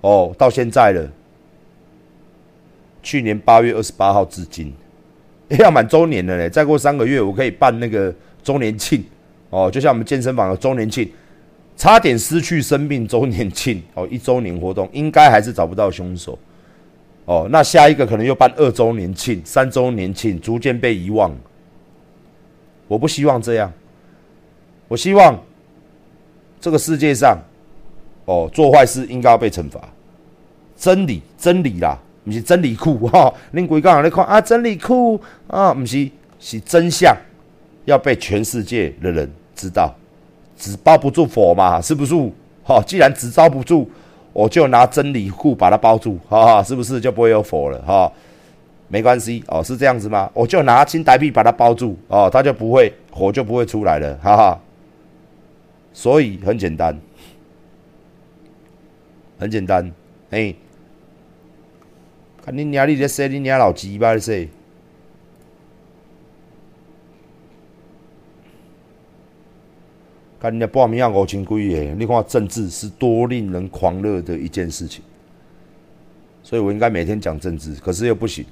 [0.00, 1.08] 哦，到现在了，
[3.02, 4.72] 去年八月二十八号至今。
[5.58, 6.48] 要满周年了嘞！
[6.48, 9.04] 再过三个月，我可以办那个周年庆
[9.50, 11.08] 哦，就像我们健身房的周年庆，
[11.76, 16.38] 差点失去生命周年庆哦，一周年活动应该还是找不到凶手
[17.24, 17.48] 哦。
[17.50, 21.34] 那下一个可能又办二周年庆、三周年庆，逐渐被遗忘。
[22.88, 23.72] 我不希望这样，
[24.88, 25.38] 我希望
[26.60, 27.38] 这个世界上
[28.26, 29.80] 哦，做坏事应该要被惩罚，
[30.76, 31.98] 真理，真理啦。
[32.24, 36.08] 不是真理库 哈，恁规讲人咧看啊，真理库啊，不是
[36.38, 37.16] 是真相，
[37.84, 39.92] 要被全世界的人知道，
[40.56, 42.14] 纸包不住火嘛，是不是？
[42.62, 43.90] 好，既然纸包不住，
[44.32, 47.78] 我就拿真理库把它包住，哈哈，是不是就不会有火了？
[47.82, 48.12] 哈，
[48.88, 50.30] 没关系哦，是这样子吗？
[50.34, 54.60] 我就拿金台币把它包住，哦，它就不会火就不会出来了，哈哈。
[55.92, 56.98] 所以很简单，
[59.38, 59.92] 很简单，
[60.30, 60.54] 哎。
[62.44, 64.48] 看你娘，你在说你娘老鸡巴在说，
[70.42, 71.94] 干人家报名要五千几耶！
[71.96, 75.00] 你看政治是多令人狂热的一件事情，
[76.42, 78.44] 所以我应该每天讲政治，可是又不行。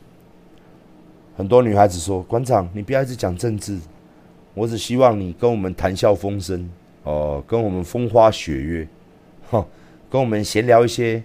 [1.37, 3.77] 很多女孩子说：“馆长，你不要一直讲政治，
[4.55, 6.71] 我只希望你跟我们谈笑风生
[7.03, 8.87] 哦，跟我们风花雪月，
[9.51, 9.67] 哈，
[10.09, 11.21] 跟我们闲聊一些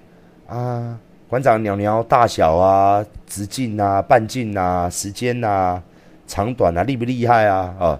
[0.47, 5.83] 啊，馆长鸟鸟大小啊，直径啊，半径啊，时间啊，
[6.25, 7.75] 长短啊，厉不厉害啊？
[7.79, 7.99] 啊，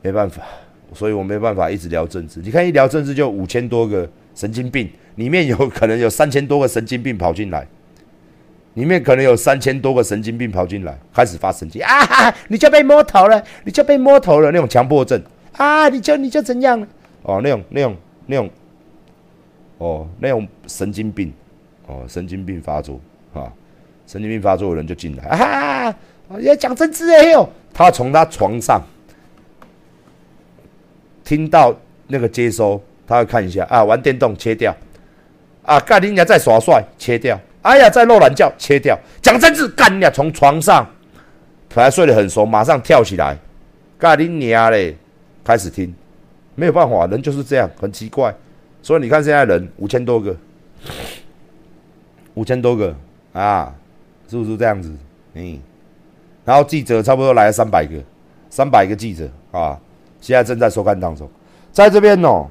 [0.00, 0.42] 没办法。”
[0.94, 2.40] 所以我没办法一直聊政治。
[2.40, 7.66] 你看，一聊政治就五千多个神经病，里面有可能有三千多个神经病跑进来，
[8.74, 12.34] 里面可能有三千多个神经病跑进来，开始发神经啊！
[12.48, 15.20] 你就被摸头了，你就被摸头了，那种强迫症
[15.56, 15.88] 啊！
[15.88, 16.80] 你就你就怎样？
[17.22, 18.50] 哦，那种那种那种，
[19.78, 21.32] 哦，那种神经病，
[21.86, 23.00] 哦，神经病发作
[23.34, 23.52] 啊！
[24.06, 25.94] 神经病发作的人就进来啊！
[26.40, 28.80] 要讲政治哎呦，他从他床上。
[31.28, 31.76] 听到
[32.06, 34.74] 那个接收，他会看一下啊，玩电动切掉，
[35.62, 40.88] 啊，干你娘在耍帅切掉，哎呀，在露懒觉切掉，讲真字干你娘从床上，
[41.74, 43.36] 本来睡得很熟，马上跳起来，
[43.98, 44.96] 干你娘嘞，
[45.44, 45.94] 开始听，
[46.54, 48.34] 没有办法，人就是这样，很奇怪，
[48.80, 50.34] 所以你看现在人五千多个，
[52.32, 52.96] 五千多个
[53.34, 53.74] 啊，
[54.30, 54.90] 是不是这样子？
[55.34, 55.60] 嗯，
[56.46, 58.02] 然后记者差不多来了三百个，
[58.48, 59.78] 三百个记者啊。
[60.20, 61.28] 现在正在收看当中，
[61.72, 62.46] 在这边哦，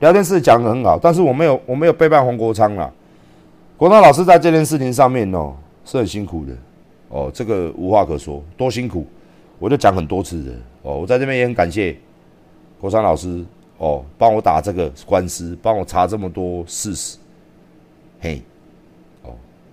[0.00, 2.90] 聊天室讲的很好，但是我没有我没有背叛黄国昌啦。
[3.76, 6.52] 国昌老师在这件事情上面哦是很辛苦的
[7.08, 9.06] 哦，这个无话可说，多辛苦，
[9.58, 10.98] 我就讲很多次的哦。
[10.98, 11.96] 我在这边也很感谢
[12.80, 13.44] 国昌老师
[13.78, 17.18] 哦，帮我打这个官司，帮我查这么多事实。
[18.20, 18.40] 嘿，
[19.22, 19.30] 哦，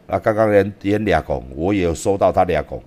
[0.07, 2.81] 那刚刚连连俩公，我也有收到他俩公。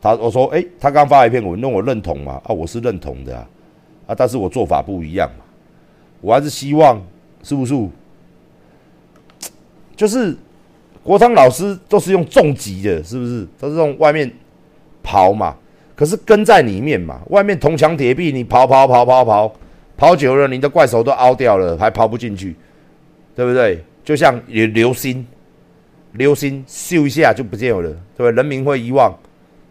[0.00, 2.40] 他我说哎，他刚发了一篇文，那我认同嘛？
[2.44, 3.48] 啊，我是认同的啊，
[4.06, 5.44] 啊，但是我做法不一样嘛，
[6.20, 7.02] 我还是希望
[7.42, 7.74] 是不是？
[9.96, 10.36] 就是
[11.02, 13.46] 国昌老师都是用重疾的，是不是？
[13.58, 14.30] 都是用外面
[15.02, 15.56] 刨嘛，
[15.94, 19.50] 可是跟在里面嘛，外面铜墙铁壁，你刨刨刨刨刨，
[19.98, 22.54] 刨久了，你的怪手都凹掉了，还刨不进去，
[23.34, 23.82] 对不对？
[24.04, 25.26] 就像流流星，
[26.12, 28.32] 流星咻一下就不见了，对不对？
[28.32, 29.10] 人民会遗忘。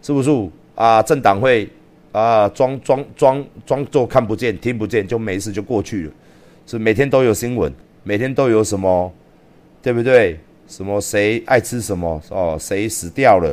[0.06, 0.30] 是不是
[0.76, 1.02] 啊？
[1.02, 1.68] 政党会
[2.12, 6.12] 啊，装装装装作看不见、听不见，就没事就过去了。
[6.64, 7.72] 是每天都有新闻，
[8.04, 9.12] 每天都有什么，
[9.82, 10.38] 对不对？
[10.68, 12.56] 什么谁爱吃什么哦？
[12.56, 13.52] 谁死掉了？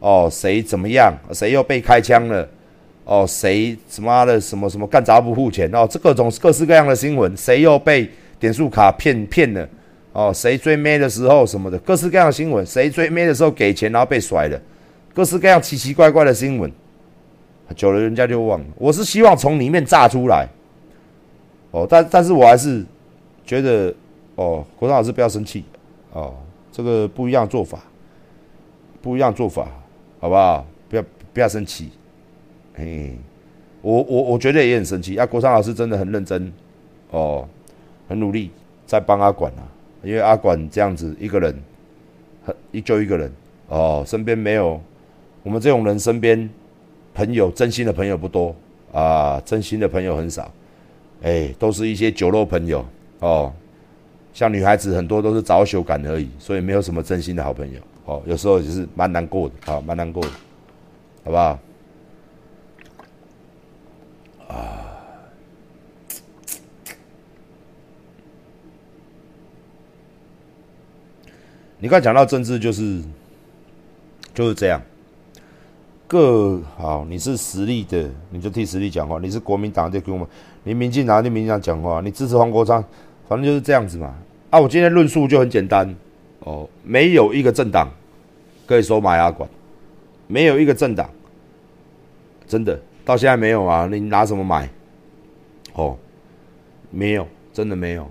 [0.00, 1.14] 哦，谁怎么样？
[1.32, 2.46] 谁又被开枪了？
[3.06, 5.74] 哦，谁什么的什么什么干杂不付钱？
[5.74, 8.06] 哦，这各种各式各样的新闻，谁又被
[8.38, 9.66] 点数卡骗骗了？
[10.12, 14.60] 哦，谁追妹的时候什么的，各式各样的新闻，谁追妹的时候给钱然后被甩了？
[15.16, 16.70] 各式各样奇奇怪怪的新闻，
[17.74, 18.66] 久了人家就忘了。
[18.76, 20.46] 我是希望从里面炸出来，
[21.70, 22.84] 哦，但但是我还是
[23.42, 23.94] 觉得，
[24.34, 25.64] 哦，国昌老师不要生气，
[26.12, 26.34] 哦，
[26.70, 27.78] 这个不一样做法，
[29.00, 29.66] 不一样做法，
[30.20, 30.66] 好不好？
[30.90, 31.88] 不要不要生气，
[32.74, 33.16] 嘿，
[33.80, 35.16] 我我我觉得也很生气。
[35.16, 36.52] 啊，国昌老师真的很认真，
[37.08, 37.48] 哦，
[38.06, 38.50] 很努力
[38.84, 39.64] 在帮阿管啊，
[40.02, 41.58] 因为阿管这样子一个人，
[42.44, 43.32] 很一就一个人，
[43.68, 44.78] 哦，身边没有。
[45.46, 46.50] 我们这种人身边
[47.14, 48.52] 朋友真心的朋友不多
[48.92, 50.52] 啊，真心的朋友很少，
[51.22, 52.84] 哎，都是一些酒肉朋友
[53.20, 53.52] 哦。
[54.34, 58.20] 像女孩子很多都是找酒感而已，所以没有什么真心的好朋友哦。
[58.26, 60.30] 有时候也是蛮难过的，好，蛮难过的，
[61.22, 61.58] 好不好？
[64.48, 64.98] 啊，
[71.78, 73.00] 你刚讲到政治，就是
[74.34, 74.82] 就是这样。
[76.08, 80.26] 各好，你是实力的，你就替实力讲话；你是国民党就给我们，
[80.62, 82.82] 你民进党就民进党讲话；你支持黄国昌，
[83.28, 84.14] 反正就是这样子嘛。
[84.50, 85.92] 啊，我今天论述就很简单
[86.40, 87.90] 哦，没有一个政党
[88.66, 89.48] 可以收马牙管，
[90.28, 91.10] 没有一个政党
[92.46, 93.88] 真的到现在没有啊？
[93.90, 94.70] 你拿什么买？
[95.72, 95.96] 哦，
[96.92, 98.08] 没有，真的没有。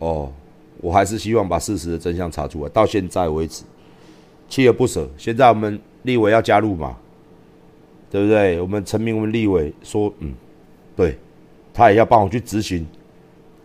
[0.00, 0.32] 哦，
[0.80, 2.68] 我还是希望把事实的真相查出来。
[2.70, 3.62] 到现在为止，
[4.50, 5.08] 锲而不舍。
[5.16, 6.96] 现在我们立委要加入嘛？
[8.10, 8.60] 对不对？
[8.60, 10.32] 我们陈明文立委说，嗯，
[10.96, 11.18] 对，
[11.74, 12.86] 他也要帮我去执行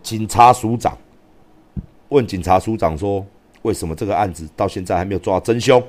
[0.02, 0.96] 警察署长，
[2.10, 3.24] 问警察署长说，
[3.62, 5.82] 为什么这个案子到现在还没有抓到真凶？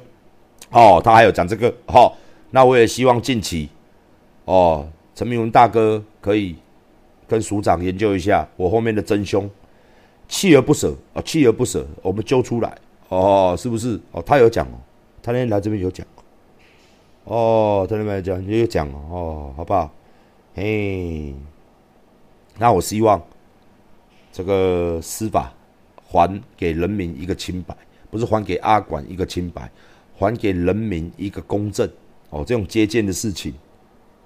[0.71, 2.17] 哦，他还有讲这个，好，
[2.51, 3.69] 那我也希望近期，
[4.45, 6.55] 哦，陈明文大哥可以
[7.27, 9.49] 跟署长研究一下我后面的真凶，
[10.29, 12.73] 锲而不舍啊，锲而不舍，我们揪出来，
[13.09, 13.99] 哦，是不是？
[14.11, 14.79] 哦，他有讲哦，
[15.21, 16.05] 他那天来这边有讲。
[17.25, 19.91] 哦，听你们讲，你讲哦，好不好？
[20.53, 21.33] 嘿，
[22.59, 23.21] 那我希望
[24.31, 25.51] 这个司法
[26.07, 27.75] 还给人民一个清白，
[28.11, 29.71] 不是还给阿管一个清白，
[30.15, 31.89] 还给人民一个公正。
[32.29, 33.53] 哦，这种接见的事情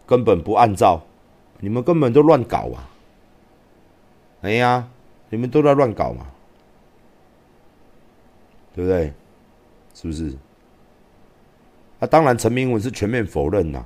[0.06, 1.02] 根本不按照，
[1.62, 2.90] 你们根本都乱搞啊！
[4.42, 4.90] 哎呀，
[5.30, 6.28] 你们都在乱搞嘛，
[8.76, 9.14] 对不对？
[9.94, 10.36] 是不是？
[12.00, 13.86] 那当然，陈明文是全面否认呐。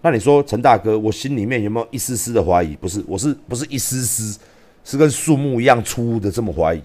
[0.00, 2.76] 那你说陈大哥，我心里面有没有一丝丝的怀疑？
[2.76, 4.38] 不是，我是不是一丝丝，
[4.84, 6.80] 是跟树木一样粗的这么怀疑？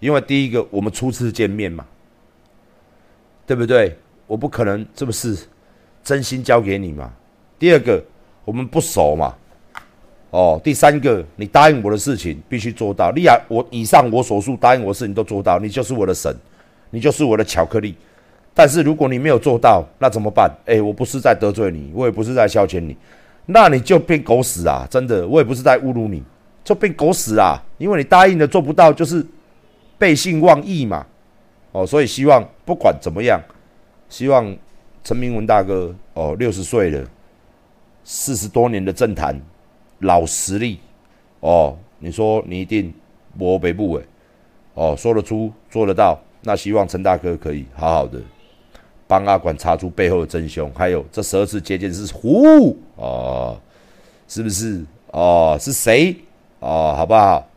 [0.00, 1.86] 因为第一个，我们初次见面嘛，
[3.46, 3.96] 对不对？
[4.26, 5.34] 我不可能这么是
[6.04, 7.10] 真心交给你嘛。
[7.58, 8.04] 第二个，
[8.44, 9.34] 我们不熟嘛。
[10.30, 13.10] 哦，第三个，你答应我的事情必须做到。
[13.12, 16.36] 利亚，我以上我所述答应我的事情都做到，你就是我的神，
[16.90, 17.96] 你就是我的巧克力。
[18.58, 20.50] 但是如果你没有做到，那怎么办？
[20.66, 22.96] 哎，我不是在得罪你，我也不是在消遣你，
[23.46, 24.84] 那你就变狗屎啊！
[24.90, 26.20] 真的，我也不是在侮辱你，
[26.64, 27.62] 就变狗屎啊！
[27.78, 29.24] 因为你答应的做不到，就是
[29.96, 31.06] 背信忘义嘛。
[31.70, 33.40] 哦，所以希望不管怎么样，
[34.08, 34.52] 希望
[35.04, 37.08] 陈明文大哥哦，六十岁了，
[38.02, 39.40] 四十多年的政坛
[40.00, 40.80] 老实力
[41.38, 42.92] 哦，你说你一定
[43.38, 44.02] 我北部哎，
[44.74, 48.20] 哦，说得出做得到，那希望陈大哥可以好好的。
[49.08, 53.58] 帮阿管查出背后的真凶，还有这十二次接见是胡哦，
[54.28, 55.56] 是不是哦？
[55.58, 56.14] 是谁
[56.60, 56.94] 哦？
[56.94, 57.48] 好不好？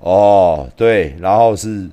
[0.00, 1.88] 哦，对，然后是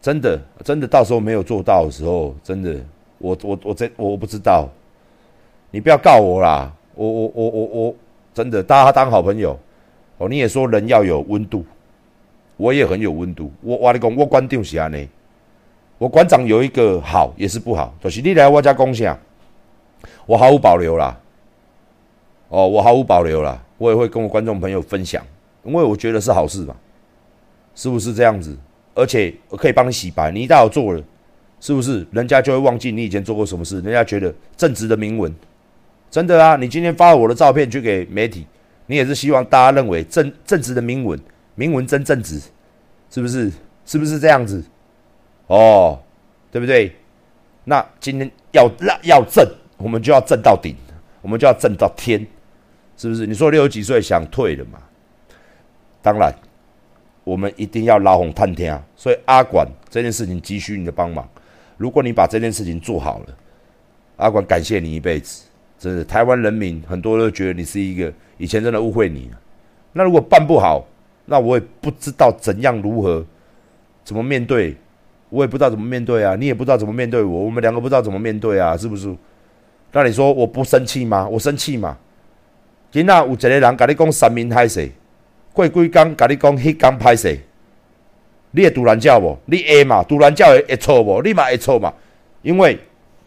[0.00, 2.74] 真的，真的，到时候没有做到的时候，真的，
[3.18, 4.66] 我我我真我不知道，
[5.70, 7.94] 你不要告我啦，我我我我我
[8.32, 9.58] 真的，大家当好朋友
[10.16, 10.28] 哦。
[10.28, 11.64] 你也说人要有温度，
[12.56, 15.06] 我也很有温度，我我你讲我关定是安尼。
[16.00, 19.14] 我馆长有一个好，也是不好，就是你来我家贡献，
[20.24, 21.14] 我毫无保留啦。
[22.48, 25.22] 哦，我毫无保留啦，我也会跟我观众朋友分享，
[25.62, 26.74] 因为我觉得是好事嘛，
[27.74, 28.56] 是不是这样子？
[28.94, 31.02] 而且我可以帮你洗白，你一旦有做了，
[31.60, 32.06] 是不是？
[32.12, 35.30] 人家就会忘记你以前做过什么事，人家觉得正直的铭文，
[36.10, 36.56] 真的啊！
[36.56, 38.46] 你今天发了我的照片去给媒体，
[38.86, 41.20] 你也是希望大家认为正正直的铭文，
[41.56, 42.40] 铭文真正直，
[43.10, 43.52] 是不是？
[43.84, 44.64] 是不是这样子？
[45.50, 46.00] 哦，
[46.52, 46.94] 对不对？
[47.64, 49.44] 那今天要让要挣，
[49.78, 50.76] 我们就要挣到顶，
[51.20, 52.24] 我们就要挣到天，
[52.96, 53.26] 是不是？
[53.26, 54.78] 你说六十几岁想退了嘛？
[56.00, 56.32] 当然，
[57.24, 58.80] 我们一定要拉红探天啊！
[58.94, 61.28] 所以阿管这件事情急需你的帮忙。
[61.76, 63.36] 如果你把这件事情做好了，
[64.18, 65.46] 阿管感谢你一辈子，
[65.76, 66.04] 真的。
[66.04, 69.28] 台湾人民很多都觉得你是一个以前真的误会你
[69.92, 70.86] 那如果办不好，
[71.24, 73.26] 那我也不知道怎样如何
[74.04, 74.76] 怎么面对。
[75.30, 79.14] 我也不知道怎么面对啊，你也不知道怎么面对我，我们两个不知道怎么面对啊，是不是？
[79.92, 81.26] 那你说我不生气吗？
[81.28, 81.96] 我生气嘛。
[82.92, 84.90] 今仔有一个人甲你讲三明海势，
[85.52, 87.38] 过几工甲你讲迄工歹势，
[88.50, 89.38] 你会突然叫无？
[89.46, 90.02] 你会嘛？
[90.02, 91.22] 突然叫会会错无？
[91.22, 91.92] 你嘛会错嘛？
[92.42, 92.78] 因为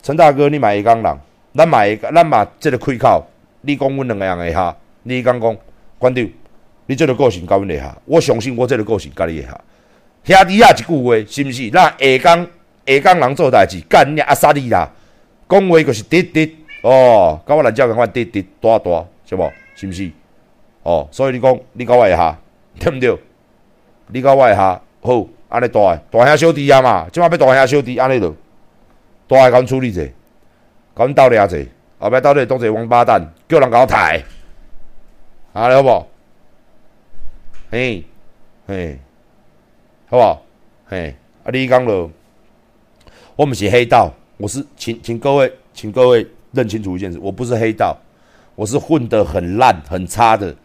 [0.02, 1.20] 陈大哥你嘛会讲人，
[1.56, 3.26] 咱嘛会咱嘛即个开口，
[3.62, 5.58] 你讲阮两个人会合，你讲讲
[5.98, 6.30] 馆长，
[6.86, 9.60] 你即个个性甲阮会合，我相信我即个个性甲你会合。
[10.24, 11.70] 兄弟啊，一句话是毋是？
[11.74, 12.48] 那下岗
[12.86, 14.90] 下岗人做代志，干你阿萨利啦！
[15.50, 19.52] 讲话就是滴滴哦，甲我兰教共款滴滴大大，是无？
[19.76, 20.12] 是毋是？
[20.84, 22.38] 哦，所以你讲你甲我下，
[22.80, 23.18] 对毋对？
[24.08, 28.34] 你甲我下好，安尼大大兄小弟啊嘛，即摆要大兄小弟安尼着，
[29.28, 30.12] 大甲阮处理者，甲
[31.04, 31.66] 阮斗掠者，
[32.00, 34.24] 后摆斗咧当一个王八蛋，叫人甲我抬，
[35.52, 36.08] 安尼好无？
[37.72, 38.06] 嘿，
[38.68, 39.00] 嘿。
[40.14, 40.46] 好不好？
[40.86, 42.08] 嘿，啊，你讲了，
[43.36, 47.98] 我们是黑道，我是请请各位，请各位认清楚一件事，我不是黑道，
[48.54, 50.56] 我是混得很烂、很差的、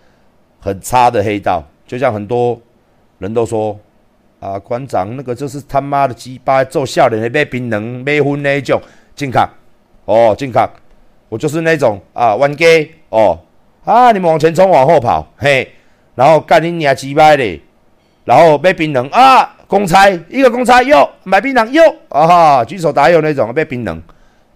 [0.60, 1.64] 很差的黑道。
[1.86, 2.60] 就像很多
[3.20, 3.74] 人都说，
[4.38, 8.78] 啊，馆长那个就是他妈的鸡巴做笑脸的买槟榔、买烟那一种，
[9.16, 9.48] 健康
[10.04, 10.70] 哦，健康，
[11.30, 13.38] 我就是那种啊，玩鸡哦，
[13.86, 15.72] 啊，你们往前冲，往后跑，嘿，
[16.16, 17.62] 然后干你娘鸡巴的。
[18.28, 23.98] 然后买槟榔啊，公差一个公差哟，买槟榔哟，啊哈，举手答有那种买槟榔，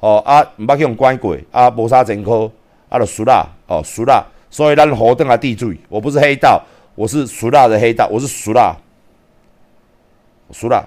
[0.00, 2.52] 哦啊，毋捌去用关过，啊，无啥前科，
[2.90, 6.62] 啊，就输啦，哦，输啦，所以咱何等啊地罪，我不是黑道，
[6.94, 8.76] 我是输啦的黑道，我是输啦，
[10.50, 10.86] 输啦，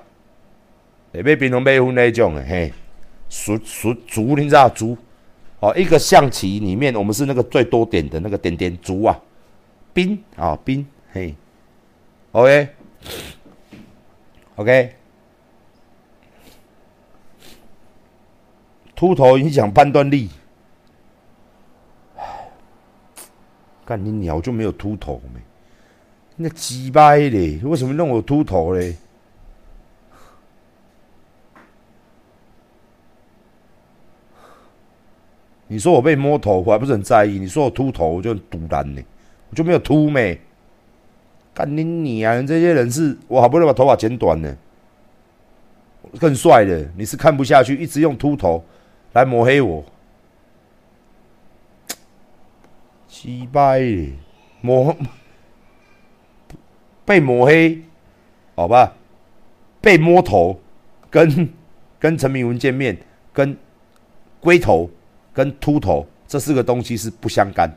[1.12, 2.72] 买槟榔买烟那种的，嘿，
[3.30, 4.96] 输输竹，你知道竹，
[5.60, 9.20] 哦，一个象棋里面，我们是那个最多点的那个点点竹啊，
[9.92, 11.34] 兵啊兵，嘿。
[12.36, 12.68] OK，OK，
[18.94, 20.30] 秃头影响判断力。
[23.86, 25.40] 干你鸟就没有秃头没？
[26.36, 28.98] 那鸡掰嘞，为什么弄我秃头嘞？
[35.68, 37.40] 你说我被摸头，我还不是很在意。
[37.40, 39.02] 你说我秃头，我就很堵然呢，
[39.50, 40.38] 我就没有秃没。
[41.56, 42.40] 干你你啊！
[42.44, 44.56] 这些人是我好不容易把头发剪短呢，
[46.20, 48.64] 更帅的，你是看不下去，一直用秃头
[49.14, 49.84] 来抹黑我。
[53.08, 54.14] 鸡掰嘞，
[54.60, 54.96] 抹
[57.06, 57.82] 被抹黑，
[58.56, 58.94] 好吧？
[59.82, 60.60] 被摸头，
[61.10, 61.50] 跟
[61.98, 62.96] 跟陈明文见面，
[63.34, 63.58] 跟
[64.40, 64.90] 龟头。
[65.34, 67.70] 跟秃头这四个东西是不相干，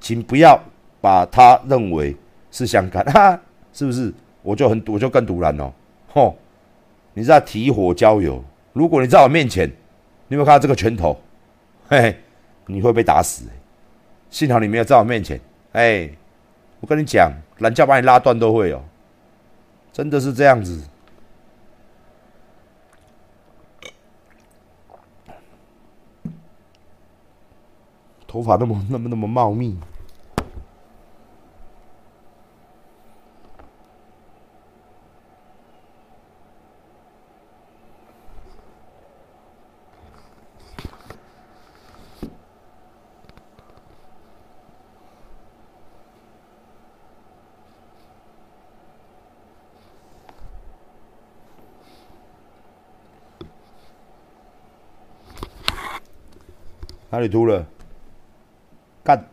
[0.00, 0.62] 请不要
[1.00, 2.14] 把它认为
[2.50, 3.40] 是相干， 哈，
[3.72, 4.12] 是不是？
[4.42, 5.72] 我就很我就更突然哦，
[6.12, 6.36] 吼！
[7.12, 8.42] 你在提火浇油。
[8.72, 9.68] 如果你在我面前，
[10.28, 11.20] 你有没有看到这个拳头？
[11.88, 12.20] 嘿嘿，
[12.66, 13.44] 你会被打死。
[14.30, 15.38] 幸好你没有在我面前。
[15.72, 16.08] 哎，
[16.80, 18.82] 我跟你讲，懒觉把你拉断都会哦，
[19.92, 20.82] 真的是这样子。
[28.26, 29.76] 头发那么那么那么茂密，
[57.10, 57.66] 哪里秃了？
[59.02, 59.24] 干，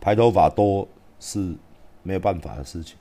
[0.00, 0.88] 白头发多
[1.20, 1.54] 是
[2.02, 2.96] 没有办法的事情，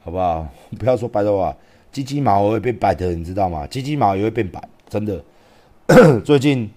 [0.00, 0.48] 好不好？
[0.76, 1.56] 不要说白头发，
[1.92, 3.64] 鸡鸡毛也会变白的，你知道吗？
[3.68, 5.22] 鸡鸡毛也会变白，真的。
[6.24, 6.68] 最近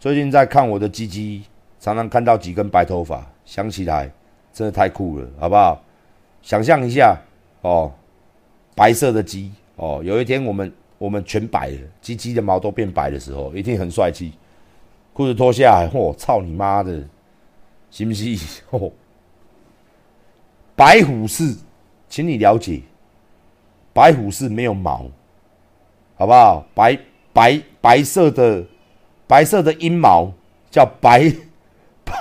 [0.00, 1.44] 最近在看我的鸡鸡，
[1.78, 4.10] 常常看到几根白头发，想起来
[4.50, 5.82] 真的太酷了，好不好？
[6.40, 7.18] 想象一下
[7.60, 7.92] 哦，
[8.74, 10.72] 白色的鸡哦，有一天我们。
[11.04, 14.32] 我们全白了，鸡鸡的毛都变白的时候，一定很帅气。
[15.12, 17.04] 裤子脱下来，嚯，操你妈的，
[17.90, 18.34] 行不行？
[18.70, 18.90] 嚯，
[20.74, 21.54] 白虎是，
[22.08, 22.80] 请你了解，
[23.92, 25.04] 白虎是没有毛，
[26.16, 26.64] 好不好？
[26.74, 26.98] 白
[27.34, 28.64] 白白色的
[29.26, 30.32] 白色的阴毛
[30.70, 31.30] 叫白
[32.02, 32.14] 白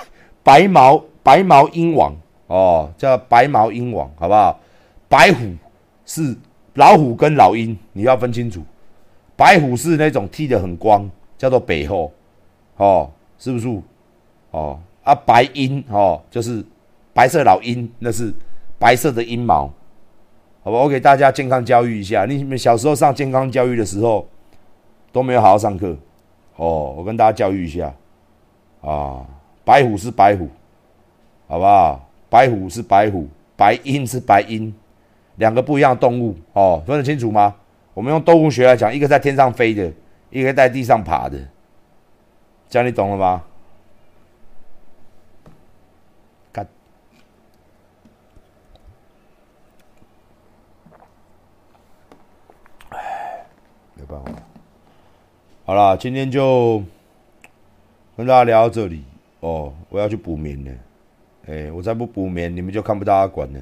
[0.44, 2.14] 白毛白毛鹰王
[2.48, 4.60] 哦，叫白毛鹰王，好不好？
[5.08, 5.56] 白虎
[6.06, 6.36] 是。
[6.76, 8.60] 老虎跟老鹰，你要分清楚。
[9.36, 12.12] 白虎是那种剃的很光，叫做北后，
[12.78, 13.68] 哦，是不是？
[14.52, 16.64] 哦，啊，白鹰哦，就是
[17.14, 18.34] 白色老鹰，那是
[18.78, 19.72] 白色的阴毛，
[20.64, 20.78] 好吧？
[20.78, 24.28] 我给大家健康教育一下，你们小时候上健康教育的时候
[25.12, 25.98] 都没有好好上课，
[26.56, 27.94] 哦，我跟大家教育一下，
[28.82, 29.26] 啊，
[29.66, 30.48] 白虎是白虎，
[31.48, 32.08] 好不好？
[32.30, 34.74] 白虎是白虎，白鹰是白鹰。
[35.38, 37.56] 两个不一样的动物哦，分得清楚吗？
[37.94, 39.91] 我们用动物学来讲，一个在天上飞的，
[40.30, 41.38] 一个在地上爬的，
[42.68, 43.46] 这样你懂了吧？
[46.52, 46.68] 干，
[52.89, 53.46] 哎，
[53.94, 54.32] 没办法。
[55.66, 56.84] 好了，今天就
[58.18, 59.04] 跟大家聊到这里
[59.39, 59.74] 哦。
[59.89, 60.72] 我要去补眠了，
[61.46, 63.60] 哎，我再不补眠，你们就看不到阿管了。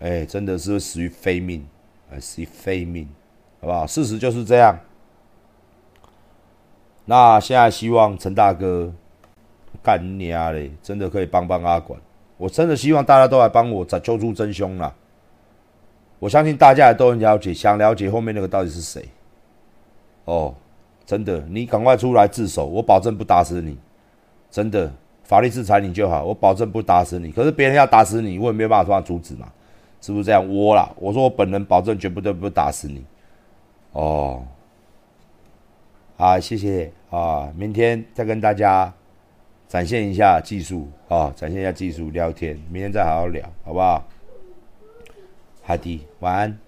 [0.00, 1.66] 哎，真的是死于非命，
[2.10, 3.08] 哎，死于非命，
[3.66, 3.84] 好不好？
[3.84, 4.78] 事实就是这样。
[7.04, 8.92] 那现在希望陈大哥
[9.82, 11.98] 干你啊嘞，真的可以帮帮阿管。
[12.36, 14.94] 我真的希望大家都来帮我找揪出真凶啦。
[16.20, 19.04] 我相信大家也都很了解，想了解后面那个到底是谁。
[20.26, 20.54] 哦，
[21.04, 23.76] 真的，你赶快出来自首，我保证不打死你。
[24.48, 24.92] 真的，
[25.24, 27.32] 法律制裁你就好，我保证不打死你。
[27.32, 29.48] 可是别人要打死你，我也没有办法突然阻止嘛。
[30.00, 30.88] 是不是这样我啦？
[31.00, 33.04] 我说我本人保证绝不对不打死你。
[33.96, 34.44] 哦，
[36.18, 37.50] 好，谢谢啊！
[37.56, 38.92] 明天再跟大家
[39.66, 42.54] 展现一下技术啊，展现一下技术聊天。
[42.70, 44.04] 明天再好好聊，好不好？
[45.62, 46.65] 海迪，晚安。